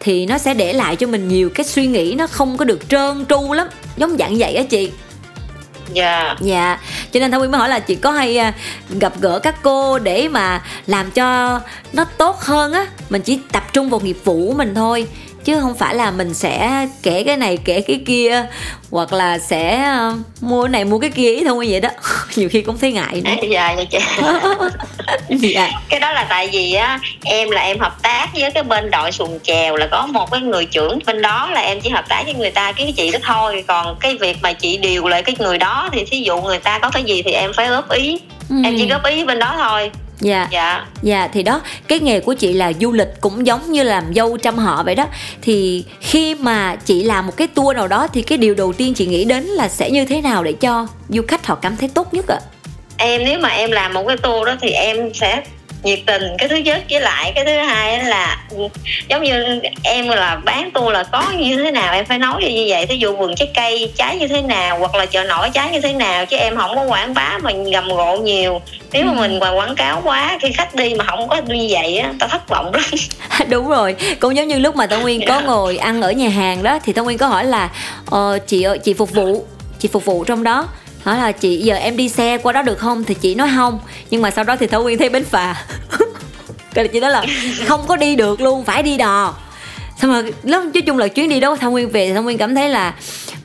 Thì 0.00 0.26
nó 0.26 0.38
sẽ 0.38 0.54
để 0.54 0.72
lại 0.72 0.96
cho 0.96 1.06
mình 1.06 1.28
nhiều 1.28 1.50
cái 1.50 1.64
suy 1.64 1.86
nghĩ 1.86 2.14
nó 2.18 2.26
không 2.26 2.56
có 2.56 2.64
được 2.64 2.88
trơn 2.88 3.24
tru 3.28 3.52
lắm. 3.52 3.68
Giống 3.96 4.16
dạng 4.18 4.38
vậy 4.38 4.54
á 4.54 4.62
chị. 4.62 4.90
Dạ. 5.92 6.36
Dạ, 6.40 6.78
cho 7.12 7.20
nên 7.20 7.30
Thông 7.30 7.38
Nguyên 7.38 7.50
mới 7.50 7.58
hỏi 7.58 7.68
là 7.68 7.80
chị 7.80 7.94
có 7.94 8.10
hay 8.10 8.38
à, 8.38 8.52
gặp 8.90 9.12
gỡ 9.20 9.38
các 9.38 9.62
cô 9.62 9.98
để 9.98 10.28
mà 10.28 10.62
làm 10.86 11.10
cho 11.10 11.60
nó 11.92 12.04
tốt 12.04 12.36
hơn 12.40 12.72
á? 12.72 12.86
Mình 13.10 13.22
chỉ 13.22 13.38
tập 13.52 13.64
trung 13.72 13.90
vào 13.90 14.00
nghiệp 14.00 14.16
vụ 14.24 14.46
của 14.46 14.54
mình 14.54 14.74
thôi 14.74 15.06
Chứ 15.48 15.60
không 15.60 15.74
phải 15.74 15.94
là 15.94 16.10
mình 16.10 16.34
sẽ 16.34 16.86
kể 17.02 17.22
cái 17.24 17.36
này 17.36 17.58
kể 17.64 17.80
cái 17.80 18.00
kia 18.06 18.46
Hoặc 18.90 19.12
là 19.12 19.38
sẽ 19.38 19.74
à, 19.76 20.12
mua 20.40 20.62
cái 20.62 20.68
này 20.70 20.84
mua 20.84 20.98
cái 20.98 21.10
kia 21.10 21.30
ý 21.34 21.44
thôi 21.44 21.66
vậy 21.70 21.80
đó. 21.80 21.88
Nhiều 22.36 22.48
khi 22.48 22.62
cũng 22.62 22.78
thấy 22.78 22.92
ngại 22.92 23.22
nữa. 23.24 23.30
Dạ 23.50 23.72
dạ 23.72 23.84
chị 25.28 25.48
dạ. 25.54 25.70
cái 25.88 26.00
đó 26.00 26.12
là 26.12 26.26
tại 26.28 26.48
vì 26.52 26.74
á 26.74 26.98
em 27.24 27.50
là 27.50 27.62
em 27.62 27.78
hợp 27.78 28.02
tác 28.02 28.28
với 28.34 28.50
cái 28.50 28.62
bên 28.62 28.90
đội 28.90 29.12
xuồng 29.12 29.38
chèo 29.42 29.76
là 29.76 29.88
có 29.90 30.06
một 30.06 30.30
cái 30.30 30.40
người 30.40 30.64
trưởng 30.64 30.98
bên 31.06 31.22
đó 31.22 31.50
là 31.50 31.60
em 31.60 31.80
chỉ 31.80 31.90
hợp 31.90 32.04
tác 32.08 32.22
với 32.24 32.34
người 32.34 32.50
ta 32.50 32.72
cái 32.72 32.94
chị 32.96 33.10
đó 33.10 33.18
thôi. 33.22 33.64
Còn 33.68 33.96
cái 34.00 34.16
việc 34.20 34.36
mà 34.42 34.52
chị 34.52 34.76
điều 34.76 35.08
lại 35.08 35.22
cái 35.22 35.36
người 35.38 35.58
đó 35.58 35.88
thì 35.92 36.04
thí 36.04 36.20
dụ 36.20 36.40
người 36.40 36.58
ta 36.58 36.78
có 36.78 36.90
cái 36.90 37.02
gì 37.02 37.22
thì 37.22 37.30
em 37.30 37.52
phải 37.52 37.68
góp 37.68 37.90
ý. 37.90 38.20
Em 38.64 38.74
chỉ 38.76 38.82
Ừ. 38.82 38.88
góp 38.88 39.04
ý 39.04 39.24
bên 39.24 39.38
đó 39.38 39.54
thôi 39.58 39.90
Dạ. 40.20 40.48
Dạ. 40.50 40.86
Dạ 41.02 41.28
thì 41.32 41.42
đó 41.42 41.60
cái 41.88 42.00
nghề 42.00 42.20
của 42.20 42.34
chị 42.34 42.52
là 42.52 42.72
du 42.80 42.92
lịch 42.92 43.08
cũng 43.20 43.46
giống 43.46 43.72
như 43.72 43.82
làm 43.82 44.14
dâu 44.14 44.36
trăm 44.36 44.58
họ 44.58 44.82
vậy 44.82 44.94
đó. 44.94 45.06
Thì 45.42 45.84
khi 46.00 46.34
mà 46.34 46.76
chị 46.76 47.02
làm 47.02 47.26
một 47.26 47.36
cái 47.36 47.46
tour 47.46 47.76
nào 47.76 47.88
đó 47.88 48.08
thì 48.12 48.22
cái 48.22 48.38
điều 48.38 48.54
đầu 48.54 48.72
tiên 48.72 48.94
chị 48.94 49.06
nghĩ 49.06 49.24
đến 49.24 49.44
là 49.44 49.68
sẽ 49.68 49.90
như 49.90 50.04
thế 50.04 50.20
nào 50.20 50.44
để 50.44 50.52
cho 50.52 50.86
du 51.08 51.22
khách 51.28 51.46
họ 51.46 51.54
cảm 51.54 51.76
thấy 51.76 51.88
tốt 51.94 52.14
nhất 52.14 52.24
ạ? 52.28 52.38
em 52.98 53.24
nếu 53.24 53.38
mà 53.38 53.48
em 53.48 53.70
làm 53.70 53.92
một 53.92 54.04
cái 54.08 54.16
tour 54.16 54.46
đó 54.46 54.54
thì 54.60 54.70
em 54.70 55.14
sẽ 55.14 55.42
nhiệt 55.82 55.98
tình 56.06 56.22
cái 56.38 56.48
thứ 56.48 56.56
nhất 56.56 56.82
với 56.90 57.00
lại 57.00 57.32
cái 57.34 57.44
thứ 57.44 57.50
hai 57.58 58.04
là 58.04 58.44
giống 59.08 59.22
như 59.22 59.60
em 59.82 60.08
là 60.08 60.36
bán 60.44 60.70
tour 60.70 60.92
là 60.92 61.02
có 61.04 61.24
như 61.38 61.56
thế 61.56 61.70
nào 61.70 61.94
em 61.94 62.04
phải 62.04 62.18
nói 62.18 62.42
như 62.42 62.64
vậy 62.68 62.86
thí 62.86 62.96
dụ 62.96 63.16
vườn 63.16 63.34
trái 63.36 63.48
cây 63.54 63.92
trái 63.96 64.16
như 64.16 64.28
thế 64.28 64.42
nào 64.42 64.78
hoặc 64.78 64.94
là 64.94 65.06
chợ 65.06 65.24
nổi 65.24 65.50
trái 65.54 65.70
như 65.70 65.80
thế 65.80 65.92
nào 65.92 66.26
chứ 66.26 66.36
em 66.36 66.56
không 66.56 66.76
có 66.76 66.82
quảng 66.82 67.14
bá 67.14 67.38
mà 67.42 67.50
gầm 67.72 67.88
gộ 67.88 68.16
nhiều 68.16 68.60
nếu 68.92 69.04
mà 69.04 69.12
Ừ. 69.12 69.16
mình 69.20 69.38
mà 69.38 69.50
quảng 69.50 69.74
cáo 69.74 70.00
quá 70.04 70.38
khi 70.42 70.52
khách 70.52 70.74
đi 70.74 70.94
mà 70.94 71.04
không 71.04 71.28
có 71.28 71.36
như 71.36 71.66
vậy 71.70 71.98
á 71.98 72.12
ta 72.20 72.26
thất 72.26 72.48
vọng 72.48 72.74
lắm 72.74 72.84
Đúng 73.48 73.68
rồi, 73.68 73.96
cũng 74.20 74.36
giống 74.36 74.48
như 74.48 74.58
lúc 74.58 74.76
mà 74.76 74.86
Thông 74.86 75.02
Nguyên 75.02 75.20
có 75.28 75.34
Dạ. 75.34 75.46
ngồi 75.46 75.76
ăn 75.76 76.02
ở 76.02 76.12
nhà 76.12 76.28
hàng 76.28 76.62
đó 76.62 76.78
Thì 76.84 76.92
Thông 76.92 77.04
Nguyên 77.04 77.18
có 77.18 77.26
hỏi 77.26 77.44
là 77.44 77.68
ờ, 78.10 78.38
chị 78.46 78.62
ơi, 78.62 78.78
chị 78.78 78.94
phục 78.94 79.10
vụ, 79.10 79.44
chị 79.78 79.88
phục 79.92 80.04
vụ 80.04 80.24
trong 80.24 80.42
đó 80.44 80.68
Hỏi 81.08 81.18
là 81.18 81.32
chị 81.32 81.56
giờ 81.56 81.74
em 81.74 81.96
đi 81.96 82.08
xe 82.08 82.38
qua 82.38 82.52
đó 82.52 82.62
được 82.62 82.78
không? 82.78 83.04
Thì 83.04 83.14
chị 83.14 83.34
nói 83.34 83.48
không. 83.56 83.78
Nhưng 84.10 84.22
mà 84.22 84.30
sau 84.30 84.44
đó 84.44 84.56
thì 84.56 84.66
thảo 84.66 84.82
Nguyên 84.82 84.98
thấy 84.98 85.08
bến 85.08 85.24
phà. 85.24 85.66
Cái 86.74 86.88
chị 86.88 87.00
nói 87.00 87.10
là 87.10 87.26
không 87.66 87.80
có 87.86 87.96
đi 87.96 88.16
được 88.16 88.40
luôn, 88.40 88.64
phải 88.64 88.82
đi 88.82 88.96
đò. 88.96 89.34
Xong 90.00 90.12
rồi 90.12 90.32
lắm 90.42 90.70
nói 90.74 90.82
chung 90.82 90.98
là 90.98 91.08
chuyến 91.08 91.28
đi 91.28 91.40
đó 91.40 91.56
thảo 91.56 91.70
Nguyên 91.70 91.90
về 91.90 92.12
thảo 92.14 92.22
Nguyên 92.22 92.38
cảm 92.38 92.54
thấy 92.54 92.68
là 92.68 92.94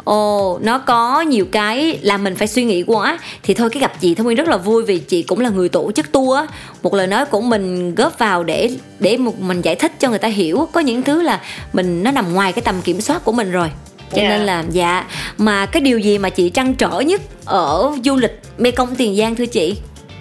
ồ 0.03 0.60
nó 0.63 0.77
có 0.77 1.22
nhiều 1.22 1.46
cái 1.51 2.00
làm 2.01 2.24
mình 2.24 2.36
phải 2.36 2.48
suy 2.48 2.63
nghĩ 2.63 2.84
quá. 2.84 3.20
Thì 3.43 3.53
thôi 3.53 3.70
cái 3.70 3.82
gặp 3.82 4.01
chị 4.01 4.15
thông 4.15 4.25
nguyên 4.25 4.38
rất 4.38 4.48
là 4.48 4.58
vui 4.58 4.84
vì 4.84 4.98
chị 4.98 5.24
cũng 5.24 5.39
là 5.39 5.50
người 5.50 5.70
tổ 5.70 5.91
chức 5.91 6.12
tour 6.12 6.38
á. 6.38 6.48
Một 6.82 6.93
lời 6.93 7.08
nói 7.08 7.25
của 7.25 7.41
mình 7.41 7.96
góp 7.96 8.20
vào 8.20 8.43
để 8.43 8.70
để 9.00 9.17
một 9.17 9.39
mình 9.39 9.62
giải 9.62 9.75
thích 9.75 9.91
cho 10.00 10.10
người 10.10 10.20
ta 10.20 10.27
hiểu. 10.27 10.67
Có 10.72 10.82
những 10.82 11.01
thứ 11.01 11.22
là 11.22 11.41
mình 11.74 12.03
nó 12.03 12.12
nằm 12.12 12.34
ngoài 12.34 12.53
cái 12.53 12.62
tầm 12.62 12.82
kiểm 12.82 13.01
soát 13.01 13.25
của 13.25 13.32
mình 13.32 13.51
rồi 13.51 13.70
cho 14.15 14.22
Dạ. 14.22 14.29
nên 14.29 14.41
là 14.41 14.63
dạ. 14.72 15.05
Mà 15.38 15.65
cái 15.65 15.82
điều 15.82 16.00
gì 16.00 16.17
mà 16.17 16.29
chị 16.29 16.50
trăn 16.50 16.74
trở 16.75 17.00
nhất 17.00 17.22
ở 17.46 17.91
du 18.03 18.15
lịch 18.15 18.39
Mekong 18.58 18.96
Tiền 18.96 19.15
Giang 19.15 19.36
thưa 19.36 19.46
chị? 19.46 19.77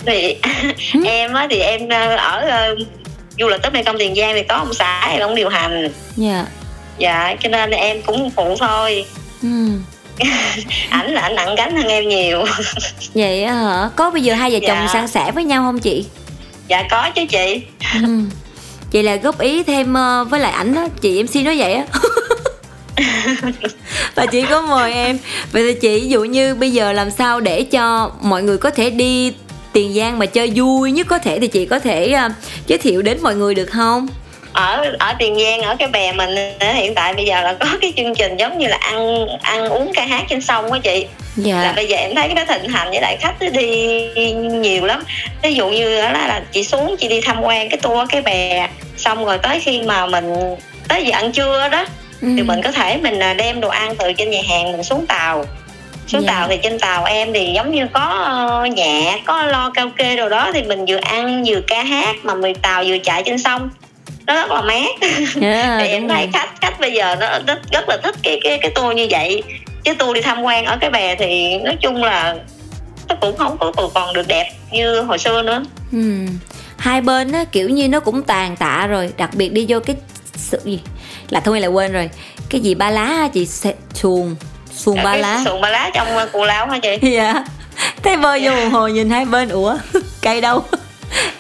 Thì 0.06 0.36
em 1.06 1.32
á 1.32 1.46
thì 1.50 1.58
em 1.58 1.88
ờ, 1.88 2.16
ở 2.16 2.40
ờ, 2.50 2.74
du 3.38 3.48
lịch 3.48 3.62
tới 3.62 3.70
Mekong 3.70 3.98
Tiền 3.98 4.14
Giang 4.14 4.34
thì 4.34 4.42
có 4.48 4.54
ông 4.56 4.74
xã 4.74 5.08
em 5.10 5.20
ông 5.20 5.34
điều 5.34 5.48
hành. 5.48 5.88
Dạ. 6.16 6.46
Dạ 6.98 7.34
cho 7.42 7.48
nên 7.48 7.70
em 7.70 8.02
cũng 8.02 8.30
phụ 8.30 8.56
thôi. 8.60 9.04
Ừ. 9.42 9.48
ảnh 10.90 11.12
là 11.14 11.20
ảnh 11.20 11.34
nặng 11.34 11.54
gánh 11.54 11.76
hơn 11.76 11.86
em 11.88 12.08
nhiều. 12.08 12.44
Vậy 13.14 13.44
á 13.44 13.54
hả? 13.54 13.90
Có 13.96 14.10
bây 14.10 14.22
giờ 14.22 14.34
hai 14.34 14.50
vợ 14.50 14.58
chồng 14.68 14.78
Dạ. 14.86 14.90
san 14.92 15.08
sẻ 15.08 15.32
với 15.34 15.44
nhau 15.44 15.62
không 15.62 15.78
chị? 15.78 16.04
Dạ 16.68 16.82
có 16.90 17.10
chứ 17.14 17.22
chị. 17.30 17.62
Ừ. 18.02 18.08
vậy 18.92 19.02
là 19.02 19.16
góp 19.16 19.40
ý 19.40 19.62
thêm 19.62 19.94
ờ, 19.94 20.24
với 20.24 20.40
lại 20.40 20.52
ảnh 20.52 20.74
đó 20.74 20.88
chị 21.00 21.22
MC 21.22 21.44
nói 21.44 21.58
vậy 21.58 21.72
á 21.74 21.84
và 24.14 24.26
chị 24.26 24.44
có 24.50 24.62
mời 24.62 24.92
em. 24.92 25.18
Vậy 25.52 25.62
thì 25.66 25.80
chị 25.80 26.00
ví 26.00 26.08
dụ 26.08 26.24
như 26.24 26.54
bây 26.54 26.70
giờ 26.70 26.92
làm 26.92 27.10
sao 27.10 27.40
để 27.40 27.62
cho 27.62 28.10
mọi 28.20 28.42
người 28.42 28.58
có 28.58 28.70
thể 28.70 28.90
đi 28.90 29.32
tiền 29.72 29.94
giang 29.94 30.18
mà 30.18 30.26
chơi 30.26 30.52
vui 30.54 30.92
nhất 30.92 31.06
có 31.06 31.18
thể 31.18 31.38
thì 31.40 31.46
chị 31.46 31.66
có 31.66 31.78
thể 31.78 32.12
ờ, 32.12 32.28
giới 32.66 32.78
thiệu 32.78 33.02
đến 33.02 33.18
mọi 33.22 33.34
người 33.34 33.54
được 33.54 33.66
không? 33.66 34.08
Ở 34.52 34.94
ở 34.98 35.14
Tiền 35.18 35.38
Giang 35.38 35.62
ở 35.62 35.76
cái 35.78 35.88
bè 35.88 36.12
mình 36.12 36.30
hiện 36.60 36.94
tại 36.94 37.14
bây 37.14 37.24
giờ 37.24 37.42
là 37.42 37.56
có 37.60 37.66
cái 37.80 37.92
chương 37.96 38.14
trình 38.14 38.36
giống 38.36 38.58
như 38.58 38.68
là 38.68 38.76
ăn 38.76 39.26
ăn 39.42 39.68
uống 39.68 39.92
ca 39.94 40.06
hát 40.06 40.24
trên 40.28 40.40
sông 40.40 40.72
á 40.72 40.78
chị. 40.82 41.06
Là 41.36 41.62
dạ 41.64 41.72
bây 41.76 41.86
giờ 41.86 41.96
em 41.96 42.14
thấy 42.14 42.28
cái 42.28 42.34
đó 42.34 42.44
thịnh 42.48 42.70
hành 42.70 42.90
với 42.90 43.00
lại 43.00 43.16
khách 43.20 43.52
đi 43.52 44.08
nhiều 44.40 44.84
lắm. 44.86 45.02
Ví 45.42 45.54
dụ 45.54 45.68
như 45.68 46.00
đó 46.02 46.12
là, 46.12 46.26
là 46.26 46.42
chị 46.52 46.64
xuống 46.64 46.96
chị 46.98 47.08
đi 47.08 47.20
tham 47.20 47.40
quan 47.42 47.68
cái 47.70 47.78
tour 47.82 48.08
cái 48.10 48.22
bè 48.22 48.68
xong 48.96 49.24
rồi 49.24 49.38
tới 49.38 49.60
khi 49.60 49.82
mà 49.82 50.06
mình 50.06 50.34
tới 50.88 51.04
giờ 51.04 51.12
ăn 51.12 51.32
trưa 51.32 51.68
đó 51.68 51.86
ừ. 52.22 52.28
thì 52.36 52.42
mình 52.42 52.62
có 52.62 52.72
thể 52.72 52.96
mình 53.02 53.18
à, 53.18 53.34
đem 53.34 53.60
đồ 53.60 53.68
ăn 53.68 53.94
từ 53.98 54.12
trên 54.12 54.30
nhà 54.30 54.40
hàng 54.48 54.72
mình 54.72 54.82
xuống 54.82 55.06
tàu. 55.06 55.44
Xuống 56.06 56.22
Dạ. 56.22 56.32
tàu 56.32 56.48
thì 56.48 56.56
trên 56.62 56.78
tàu 56.78 57.04
em 57.04 57.32
thì 57.32 57.52
giống 57.54 57.70
như 57.74 57.86
có 57.92 58.00
ờ, 58.00 58.66
nhạc 58.66 59.18
có 59.24 59.42
lo 59.42 59.70
karaoke 59.74 60.16
đồ 60.16 60.28
đó 60.28 60.50
thì 60.54 60.62
mình 60.62 60.84
vừa 60.88 60.96
ăn 60.96 61.44
vừa 61.46 61.60
ca 61.66 61.82
hát 61.82 62.16
mà 62.22 62.34
mình 62.34 62.54
tàu 62.62 62.84
vừa 62.86 62.98
chạy 62.98 63.22
trên 63.26 63.38
sông. 63.38 63.70
Nó 64.26 64.34
rất 64.34 64.50
là 64.50 64.62
mát. 64.62 64.94
Dạ, 65.40 65.78
thì 65.80 65.86
em 65.88 66.08
thấy 66.08 66.28
khách 66.32 66.48
khách 66.60 66.80
bây 66.80 66.92
giờ 66.92 67.16
nó 67.20 67.38
rất, 67.46 67.58
rất 67.72 67.84
là 67.88 67.96
thích 68.02 68.14
cái 68.22 68.40
cái 68.44 68.58
cái 68.58 68.70
tour 68.74 68.96
như 68.96 69.06
vậy. 69.10 69.42
Chứ 69.84 69.94
tour 69.94 70.14
đi 70.14 70.20
tham 70.22 70.42
quan 70.42 70.64
ở 70.64 70.76
cái 70.80 70.90
bè 70.90 71.14
thì 71.14 71.58
nói 71.58 71.76
chung 71.80 71.96
là 72.04 72.34
nó 73.08 73.14
cũng 73.20 73.36
không 73.36 73.56
có 73.58 73.72
còn 73.94 74.14
được 74.14 74.28
đẹp 74.28 74.50
như 74.70 75.00
hồi 75.00 75.18
xưa 75.18 75.42
nữa. 75.42 75.64
Ừ. 75.92 76.26
Hai 76.76 77.00
bên 77.00 77.32
á 77.32 77.44
kiểu 77.52 77.68
như 77.68 77.88
nó 77.88 78.00
cũng 78.00 78.22
tàn 78.22 78.56
tạ 78.56 78.86
rồi, 78.86 79.10
đặc 79.16 79.30
biệt 79.34 79.52
đi 79.52 79.66
vô 79.68 79.80
cái 79.80 79.96
sự 80.34 80.60
gì 80.64 80.80
là 81.32 81.40
thôi 81.40 81.60
lại 81.60 81.70
quên 81.70 81.92
rồi. 81.92 82.10
Cái 82.48 82.60
gì 82.60 82.74
ba 82.74 82.90
lá 82.90 83.28
chị? 83.32 83.46
Xe- 83.46 83.74
xuồng 83.94 84.36
xuồng 84.76 84.96
ba 84.96 85.12
cái 85.12 85.18
lá. 85.20 85.42
xuồng 85.44 85.60
ba 85.60 85.70
lá 85.70 85.90
trong 85.94 86.08
cù 86.32 86.44
lao 86.44 86.66
hả 86.66 86.78
chị? 86.78 86.98
Dạ. 87.12 87.44
Thấy 88.02 88.16
bơi 88.16 88.40
vô 88.44 88.50
một 88.50 88.68
hồi 88.72 88.92
nhìn 88.92 89.10
hai 89.10 89.24
bên 89.24 89.48
ủa 89.48 89.76
cây 90.22 90.40
đâu? 90.40 90.64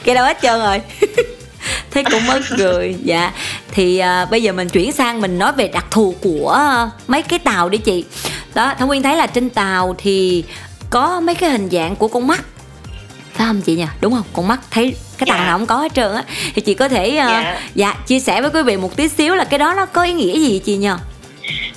Cây 0.04 0.14
đâu 0.14 0.24
hết 0.24 0.38
trơn 0.42 0.60
rồi. 0.60 0.80
Thấy 1.90 2.04
cũng 2.04 2.26
mất 2.26 2.40
cười 2.58 2.96
dạ. 3.02 3.32
Thì 3.70 3.98
à, 3.98 4.24
bây 4.24 4.42
giờ 4.42 4.52
mình 4.52 4.68
chuyển 4.68 4.92
sang 4.92 5.20
mình 5.20 5.38
nói 5.38 5.52
về 5.52 5.68
đặc 5.68 5.86
thù 5.90 6.14
của 6.22 6.66
mấy 7.06 7.22
cái 7.22 7.38
tàu 7.38 7.68
đi 7.68 7.78
chị. 7.78 8.04
Đó 8.54 8.74
thông 8.78 8.88
nguyên 8.88 9.02
thấy 9.02 9.16
là 9.16 9.26
trên 9.26 9.50
tàu 9.50 9.94
thì 9.98 10.44
có 10.90 11.20
mấy 11.20 11.34
cái 11.34 11.50
hình 11.50 11.68
dạng 11.72 11.96
của 11.96 12.08
con 12.08 12.26
mắt 12.26 12.44
phải 13.34 13.46
không 13.46 13.60
chị 13.62 13.74
nhỉ? 13.76 13.86
Đúng 14.00 14.12
không? 14.12 14.24
Con 14.32 14.48
mắt 14.48 14.60
thấy 14.70 14.94
cái 15.18 15.26
tàu 15.26 15.38
Dạ. 15.38 15.44
nào 15.44 15.58
không 15.58 15.66
có 15.66 15.76
hết 15.76 15.94
trơn 15.94 16.14
á. 16.14 16.22
Thì 16.54 16.62
chị 16.62 16.74
có 16.74 16.88
thể 16.88 17.16
à, 17.16 17.28
Dạ. 17.28 17.60
dạ 17.74 17.94
chia 18.06 18.20
sẻ 18.20 18.40
với 18.40 18.50
quý 18.50 18.62
vị 18.62 18.76
một 18.76 18.96
tí 18.96 19.08
xíu 19.08 19.34
là 19.34 19.44
cái 19.44 19.58
đó 19.58 19.74
nó 19.76 19.86
có 19.86 20.02
ý 20.02 20.12
nghĩa 20.12 20.38
gì 20.38 20.60
chị 20.64 20.76
nhỉ 20.76 20.88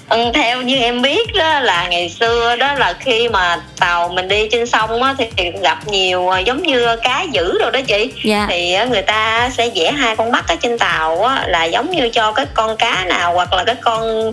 Ừ, 0.09 0.17
theo 0.33 0.61
như 0.61 0.75
em 0.77 1.01
biết 1.01 1.33
đó 1.35 1.59
là 1.59 1.87
ngày 1.87 2.09
xưa 2.09 2.55
đó 2.55 2.73
là 2.73 2.93
khi 2.99 3.29
mà 3.29 3.61
tàu 3.79 4.09
mình 4.09 4.27
đi 4.27 4.47
trên 4.51 4.67
sông 4.67 5.03
á, 5.03 5.15
thì 5.17 5.51
gặp 5.61 5.87
nhiều 5.87 6.27
ờ, 6.29 6.39
giống 6.39 6.61
như 6.63 6.85
cá 7.03 7.21
dữ 7.31 7.59
rồi 7.59 7.71
đó 7.71 7.79
chị. 7.87 8.11
Dạ. 8.23 8.45
Thì 8.49 8.73
á, 8.73 8.85
người 8.85 9.01
ta 9.01 9.49
sẽ 9.57 9.69
vẽ 9.75 9.91
hai 9.91 10.15
con 10.15 10.31
mắt 10.31 10.47
ở 10.47 10.55
trên 10.55 10.77
tàu 10.77 11.23
á, 11.23 11.43
là 11.47 11.63
giống 11.65 11.91
như 11.91 12.09
cho 12.09 12.31
cái 12.31 12.45
con 12.53 12.77
cá 12.77 13.05
nào 13.07 13.33
hoặc 13.33 13.53
là 13.53 13.63
cái 13.63 13.75
con 13.81 14.31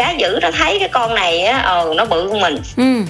cá 0.00 0.10
dữ 0.10 0.38
nó 0.42 0.50
thấy 0.50 0.78
cái 0.78 0.88
con 0.88 1.14
này 1.14 1.44
á 1.44 1.58
ờ 1.58 1.92
nó 1.96 2.04
bự 2.04 2.28
hơn 2.28 2.40
mình. 2.40 2.56
Ừ. 2.76 2.84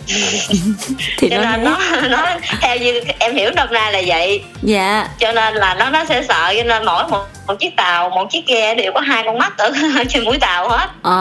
Thì 1.18 1.28
cho 1.30 1.36
nó 1.36 1.50
nên 1.50 1.64
nó 1.64 1.78
nó 2.08 2.26
theo 2.60 2.76
như 2.76 3.00
em 3.18 3.34
hiểu 3.34 3.50
năm 3.56 3.68
nay 3.72 3.92
là 3.92 4.02
vậy. 4.06 4.42
Dạ. 4.62 5.08
Cho 5.18 5.32
nên 5.32 5.54
là 5.54 5.74
nó 5.74 5.90
nó 5.90 6.04
sẽ 6.04 6.22
sợ 6.22 6.54
cho 6.56 6.62
nên 6.62 6.84
mỗi 6.84 7.08
một, 7.08 7.26
một 7.46 7.54
chiếc 7.58 7.76
tàu 7.76 8.10
một 8.10 8.30
chiếc 8.30 8.46
ghe 8.46 8.74
đều 8.74 8.92
có 8.92 9.00
hai 9.00 9.22
con 9.26 9.38
mắt 9.38 9.58
ở 9.58 9.72
trên 10.08 10.24
mũi 10.24 10.38
tàu 10.38 10.68
hết. 10.68 10.88
Ờ. 11.02 11.12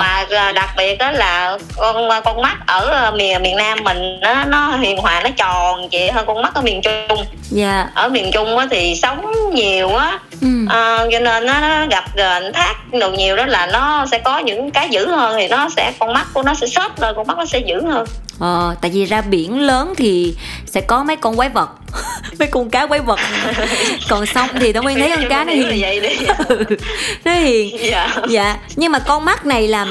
Mà 0.00 0.26
à, 0.30 0.52
đặc 0.52 0.70
biệt 0.76 0.98
đó 0.98 1.10
là 1.10 1.58
con 1.76 2.08
con 2.24 2.42
mắt 2.42 2.56
ở 2.66 2.90
à, 2.90 3.10
miền 3.10 3.42
miền 3.42 3.56
Nam 3.56 3.78
mình 3.84 4.20
nó 4.20 4.44
nó 4.44 4.76
hiền 4.76 4.96
hòa 4.96 5.20
nó 5.24 5.30
tròn 5.36 5.88
chị 5.88 6.08
hơn 6.08 6.26
con 6.26 6.42
mắt 6.42 6.54
ở 6.54 6.60
miền 6.60 6.80
Trung. 6.82 7.24
Dạ. 7.50 7.86
Ở 7.94 8.08
miền 8.08 8.30
Trung 8.32 8.58
á, 8.58 8.66
thì 8.70 8.94
sống 9.02 9.32
nhiều 9.54 9.94
á 9.94 10.18
ừ. 10.40 10.48
à, 10.68 10.98
cho 11.12 11.18
nên 11.18 11.46
nó, 11.46 11.60
nó 11.60 11.86
gặp 11.90 12.04
gền 12.16 12.52
thác 12.52 12.74
đồ 12.92 13.10
nhiều 13.10 13.36
đó 13.36 13.46
là 13.46 13.66
nó 13.66 14.06
sẽ 14.10 14.18
có 14.18 14.38
những 14.38 14.70
cái 14.70 14.88
dữ 14.88 15.07
hơn 15.08 15.34
thì 15.38 15.48
nó 15.48 15.68
sẽ 15.76 15.92
con 15.98 16.12
mắt 16.12 16.26
của 16.34 16.42
nó 16.42 16.54
sẽ 16.54 16.66
xốp 16.66 17.00
lên 17.00 17.14
con 17.16 17.26
mắt 17.26 17.38
nó 17.38 17.44
sẽ 17.44 17.58
dữ 17.58 17.86
hơn. 17.86 18.06
Ờ, 18.38 18.74
tại 18.80 18.90
vì 18.90 19.04
ra 19.04 19.20
biển 19.22 19.60
lớn 19.60 19.94
thì 19.96 20.34
sẽ 20.66 20.80
có 20.80 21.04
mấy 21.04 21.16
con 21.16 21.36
quái 21.36 21.48
vật 21.48 21.68
mấy 22.38 22.48
con 22.48 22.70
cá 22.70 22.86
quái 22.86 23.00
vật. 23.00 23.18
Còn 24.08 24.26
sông 24.26 24.48
thì 24.60 24.72
tao 24.72 24.82
nguyên 24.82 24.98
thấy 24.98 25.12
con 25.16 25.28
cá 25.30 25.44
nó 25.44 25.52
hiền. 25.52 25.80
vậy 25.80 26.00
đi. 26.00 26.16
Nó 27.24 27.32
hiền. 27.32 27.76
Dạ. 27.90 28.16
Dạ 28.28 28.56
nhưng 28.76 28.92
mà 28.92 28.98
con 28.98 29.24
mắt 29.24 29.46
này 29.46 29.68
là 29.68 29.86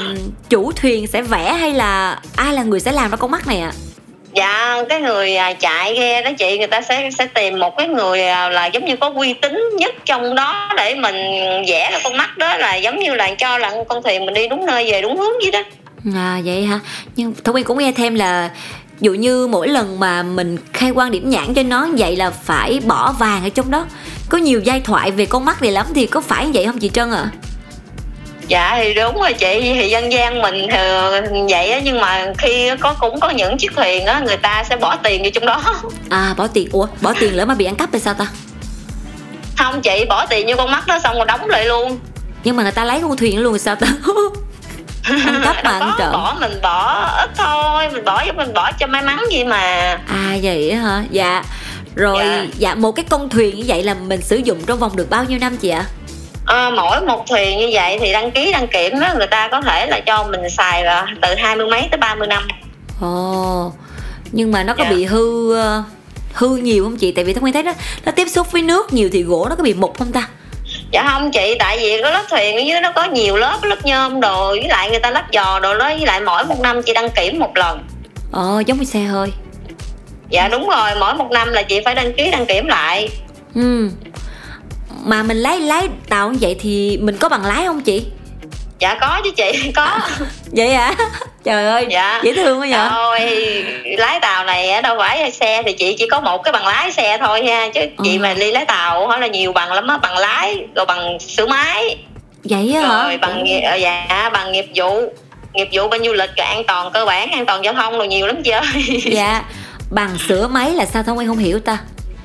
chủ 0.48 0.72
thuyền 0.72 1.06
sẽ 1.06 1.22
vẽ 1.22 1.52
hay 1.52 1.72
là 1.74 2.20
ai 2.36 2.54
là 2.54 2.62
người 2.62 2.80
sẽ 2.80 2.92
làm 2.92 3.10
ra 3.10 3.16
con 3.16 3.30
mắt 3.30 3.46
này 3.46 3.60
ạ 3.60 3.72
dạ 4.34 4.82
cái 4.88 5.00
người 5.00 5.36
à, 5.36 5.52
chạy 5.52 5.94
ghe 5.94 6.22
đó 6.22 6.30
chị, 6.38 6.58
người 6.58 6.66
ta 6.66 6.82
sẽ 6.82 7.10
sẽ 7.18 7.26
tìm 7.26 7.58
một 7.58 7.76
cái 7.76 7.88
người 7.88 8.22
à, 8.22 8.48
là 8.48 8.66
giống 8.66 8.84
như 8.84 8.96
có 8.96 9.12
uy 9.14 9.32
tín 9.32 9.58
nhất 9.76 9.94
trong 10.04 10.34
đó 10.34 10.70
để 10.76 10.94
mình 10.94 11.16
vẽ 11.68 11.90
ra 11.92 11.98
con 12.04 12.16
mắt 12.16 12.38
đó 12.38 12.56
là 12.56 12.74
giống 12.74 12.98
như 12.98 13.14
là 13.14 13.34
cho 13.38 13.58
là 13.58 13.74
con 13.88 14.02
thuyền 14.02 14.26
mình 14.26 14.34
đi 14.34 14.48
đúng 14.48 14.66
nơi, 14.66 14.92
về 14.92 15.02
đúng 15.02 15.16
hướng 15.16 15.32
vậy 15.42 15.50
đó. 15.50 15.62
À 16.14 16.40
vậy 16.44 16.64
hả? 16.64 16.80
Nhưng 17.16 17.34
thông 17.44 17.52
nguyên 17.52 17.64
cũng 17.64 17.78
nghe 17.78 17.92
thêm 17.92 18.14
là 18.14 18.50
dụ 19.00 19.12
như 19.14 19.46
mỗi 19.46 19.68
lần 19.68 20.00
mà 20.00 20.22
mình 20.22 20.56
khai 20.72 20.90
quan 20.90 21.10
điểm 21.10 21.30
nhãn 21.30 21.54
cho 21.54 21.62
nó 21.62 21.88
vậy 21.98 22.16
là 22.16 22.30
phải 22.30 22.80
bỏ 22.86 23.12
vàng 23.12 23.42
ở 23.44 23.48
trong 23.48 23.70
đó. 23.70 23.86
Có 24.28 24.38
nhiều 24.38 24.60
giai 24.60 24.80
thoại 24.80 25.10
về 25.10 25.26
con 25.26 25.44
mắt 25.44 25.62
này 25.62 25.72
lắm 25.72 25.86
thì 25.94 26.06
có 26.06 26.20
phải 26.20 26.46
vậy 26.54 26.64
không 26.64 26.78
chị 26.78 26.88
trân 26.88 27.10
ạ? 27.10 27.30
Dạ 28.48 28.78
thì 28.82 28.94
đúng 28.94 29.20
rồi 29.20 29.32
chị 29.32 29.60
thì 29.74 29.88
dân 29.88 30.12
gian 30.12 30.42
mình 30.42 30.66
thì 30.70 30.78
vậy 31.50 31.70
á 31.70 31.80
nhưng 31.84 32.00
mà 32.00 32.32
khi 32.38 32.70
có 32.80 32.94
cũng 33.00 33.20
có 33.20 33.30
những 33.30 33.58
chiếc 33.58 33.72
thuyền 33.76 34.06
á 34.06 34.20
người 34.20 34.36
ta 34.36 34.64
sẽ 34.68 34.76
bỏ 34.76 34.96
tiền 34.96 35.22
vô 35.22 35.30
trong 35.34 35.46
đó. 35.46 35.62
À 36.10 36.34
bỏ 36.36 36.46
tiền 36.46 36.68
ủa 36.72 36.86
bỏ 37.00 37.14
tiền 37.20 37.36
lỡ 37.36 37.44
mà 37.44 37.54
bị 37.54 37.64
ăn 37.64 37.76
cắp 37.76 37.88
thì 37.92 37.98
sao 37.98 38.14
ta? 38.14 38.26
Không 39.58 39.80
chị 39.80 40.04
bỏ 40.08 40.26
tiền 40.26 40.46
vô 40.46 40.54
con 40.56 40.70
mắt 40.70 40.86
đó 40.86 40.98
xong 40.98 41.16
rồi 41.16 41.26
đóng 41.26 41.48
lại 41.48 41.64
luôn. 41.64 41.98
Nhưng 42.44 42.56
mà 42.56 42.62
người 42.62 42.72
ta 42.72 42.84
lấy 42.84 43.00
con 43.02 43.16
thuyền 43.16 43.38
luôn 43.38 43.52
thì 43.52 43.58
sao 43.58 43.76
ta? 43.76 43.86
Ăn 45.02 45.40
cắp 45.44 45.64
mà 45.64 45.70
ăn 45.70 45.92
trộm. 45.98 46.12
bỏ 46.12 46.36
mình 46.40 46.58
bỏ 46.62 47.08
ít 47.18 47.30
thôi 47.36 47.88
mình 47.92 48.04
bỏ 48.04 48.24
mình 48.36 48.54
bỏ 48.54 48.72
cho 48.78 48.86
may 48.86 49.02
mắn 49.02 49.24
gì 49.30 49.44
mà. 49.44 49.98
À 50.08 50.36
vậy 50.42 50.74
hả? 50.74 51.04
Dạ 51.10 51.42
rồi 51.94 52.24
dạ. 52.24 52.44
Dạ. 52.58 52.74
một 52.74 52.92
cái 52.92 53.04
con 53.08 53.28
thuyền 53.28 53.56
như 53.56 53.64
vậy 53.66 53.82
là 53.82 53.94
mình 53.94 54.22
sử 54.22 54.36
dụng 54.36 54.58
trong 54.66 54.78
vòng 54.78 54.96
được 54.96 55.10
bao 55.10 55.24
nhiêu 55.24 55.38
năm 55.38 55.56
chị 55.56 55.68
ạ 55.68 55.84
Ờ, 56.48 56.70
mỗi 56.76 57.00
một 57.00 57.24
thuyền 57.28 57.58
như 57.58 57.70
vậy 57.72 57.98
thì 58.00 58.12
đăng 58.12 58.30
ký 58.30 58.52
đăng 58.52 58.68
kiểm 58.68 59.00
đó 59.00 59.08
người 59.18 59.26
ta 59.26 59.48
có 59.48 59.60
thể 59.60 59.86
là 59.86 60.00
cho 60.00 60.24
mình 60.24 60.50
xài 60.50 60.84
là 60.84 61.06
từ 61.22 61.34
hai 61.34 61.56
mươi 61.56 61.66
mấy 61.70 61.88
tới 61.90 61.98
30 61.98 62.26
năm. 62.28 62.48
Ồ 63.00 63.72
nhưng 64.32 64.52
mà 64.52 64.62
nó 64.64 64.74
có 64.74 64.84
Dạ. 64.84 64.90
bị 64.90 65.04
hư 65.04 65.54
ờ, 65.56 65.82
hư 66.32 66.56
nhiều 66.56 66.84
không 66.84 66.96
chị? 66.96 67.12
Tại 67.12 67.24
vì 67.24 67.32
tôi 67.32 67.52
thấy 67.52 67.62
nó 67.62 67.72
nó 68.04 68.12
tiếp 68.12 68.28
xúc 68.28 68.52
với 68.52 68.62
nước 68.62 68.92
nhiều 68.92 69.08
thì 69.12 69.22
gỗ 69.22 69.46
nó 69.50 69.56
có 69.56 69.62
bị 69.62 69.74
mục 69.74 69.98
không 69.98 70.12
ta? 70.12 70.28
Dạ 70.92 71.02
không 71.10 71.30
chị 71.32 71.56
tại 71.58 71.78
vì 71.78 72.02
cái 72.02 72.12
lớp 72.12 72.22
thuyền 72.30 72.56
ở 72.56 72.60
dưới 72.60 72.80
nó 72.80 72.92
có 72.92 73.04
nhiều 73.04 73.36
lớp 73.36 73.58
lớp 73.62 73.76
nhôm 73.84 74.20
đồ 74.20 74.48
với 74.48 74.68
lại 74.68 74.90
người 74.90 75.00
ta 75.00 75.10
lắp 75.10 75.26
giò 75.32 75.60
đồ 75.60 75.78
đó 75.78 75.86
với 75.86 76.06
lại 76.06 76.20
mỗi 76.20 76.44
một 76.44 76.60
năm 76.60 76.82
chị 76.82 76.92
đăng 76.94 77.10
kiểm 77.10 77.38
một 77.38 77.56
lần. 77.56 77.78
Ờ 78.32 78.62
giống 78.66 78.78
như 78.78 78.84
xe 78.84 79.00
hơi. 79.00 79.32
Dạ 80.30 80.48
đúng 80.48 80.68
rồi 80.68 80.90
mỗi 81.00 81.14
một 81.14 81.30
năm 81.30 81.52
là 81.52 81.62
chị 81.62 81.80
phải 81.84 81.94
đăng 81.94 82.12
ký 82.12 82.30
đăng 82.30 82.46
kiểm 82.46 82.66
lại. 82.66 83.08
Ừ 83.54 83.90
mà 85.08 85.22
mình 85.22 85.36
lái 85.36 85.60
lái 85.60 85.88
tàu 86.08 86.30
như 86.30 86.38
vậy 86.40 86.56
thì 86.60 86.98
mình 87.02 87.16
có 87.16 87.28
bằng 87.28 87.44
lái 87.44 87.66
không 87.66 87.80
chị? 87.80 88.02
Dạ 88.78 88.94
có 89.00 89.20
chứ 89.24 89.30
chị 89.36 89.72
có. 89.76 90.00
Vậy 90.52 90.74
hả? 90.74 90.94
Trời 91.44 91.64
ơi 91.66 91.86
dạ. 91.90 92.20
dễ 92.24 92.34
thương 92.34 92.60
quá 92.60 92.66
vậy. 92.70 92.88
Thôi 92.90 93.20
lái 93.98 94.20
tàu 94.20 94.44
này 94.44 94.70
á, 94.70 94.80
đâu 94.80 94.96
phải 94.98 95.30
xe 95.30 95.62
thì 95.66 95.72
chị 95.72 95.94
chỉ 95.98 96.06
có 96.08 96.20
một 96.20 96.38
cái 96.42 96.52
bằng 96.52 96.66
lái 96.66 96.92
xe 96.92 97.18
thôi 97.18 97.44
ha 97.46 97.68
chứ 97.74 97.80
chị 98.04 98.16
Ờ. 98.16 98.22
mà 98.22 98.34
đi 98.34 98.52
lái 98.52 98.64
tàu 98.64 99.08
hỏi 99.08 99.20
là 99.20 99.26
nhiều 99.26 99.52
bằng 99.52 99.72
lắm 99.72 99.86
á 99.86 99.96
bằng 99.98 100.18
lái 100.18 100.56
rồi 100.74 100.86
bằng 100.86 101.18
sửa 101.20 101.46
máy. 101.46 101.96
Vậy 102.44 102.74
á 102.76 102.80
hả? 102.88 103.02
Rồi 103.04 103.16
bằng 103.18 103.44
ờ, 103.64 103.74
dạ 103.74 104.30
bằng 104.32 104.52
nghiệp 104.52 104.66
vụ. 104.74 105.02
Nghiệp 105.54 105.68
vụ 105.72 105.88
bên 105.88 106.04
du 106.04 106.12
lịch 106.12 106.30
rồi 106.36 106.46
an 106.46 106.62
toàn 106.66 106.90
cơ 106.92 107.04
bản 107.04 107.30
an 107.30 107.46
toàn 107.46 107.64
giao 107.64 107.74
thông 107.74 107.98
rồi 107.98 108.08
nhiều 108.08 108.26
lắm 108.26 108.42
chị 108.44 108.50
ơi. 108.50 109.00
Dạ 109.04 109.42
bằng 109.90 110.10
sửa 110.28 110.46
máy 110.48 110.70
là 110.70 110.86
sao 110.86 111.02
thông 111.02 111.16
nguyên 111.16 111.28
không 111.28 111.38
hiểu 111.38 111.58
ta 111.60 111.78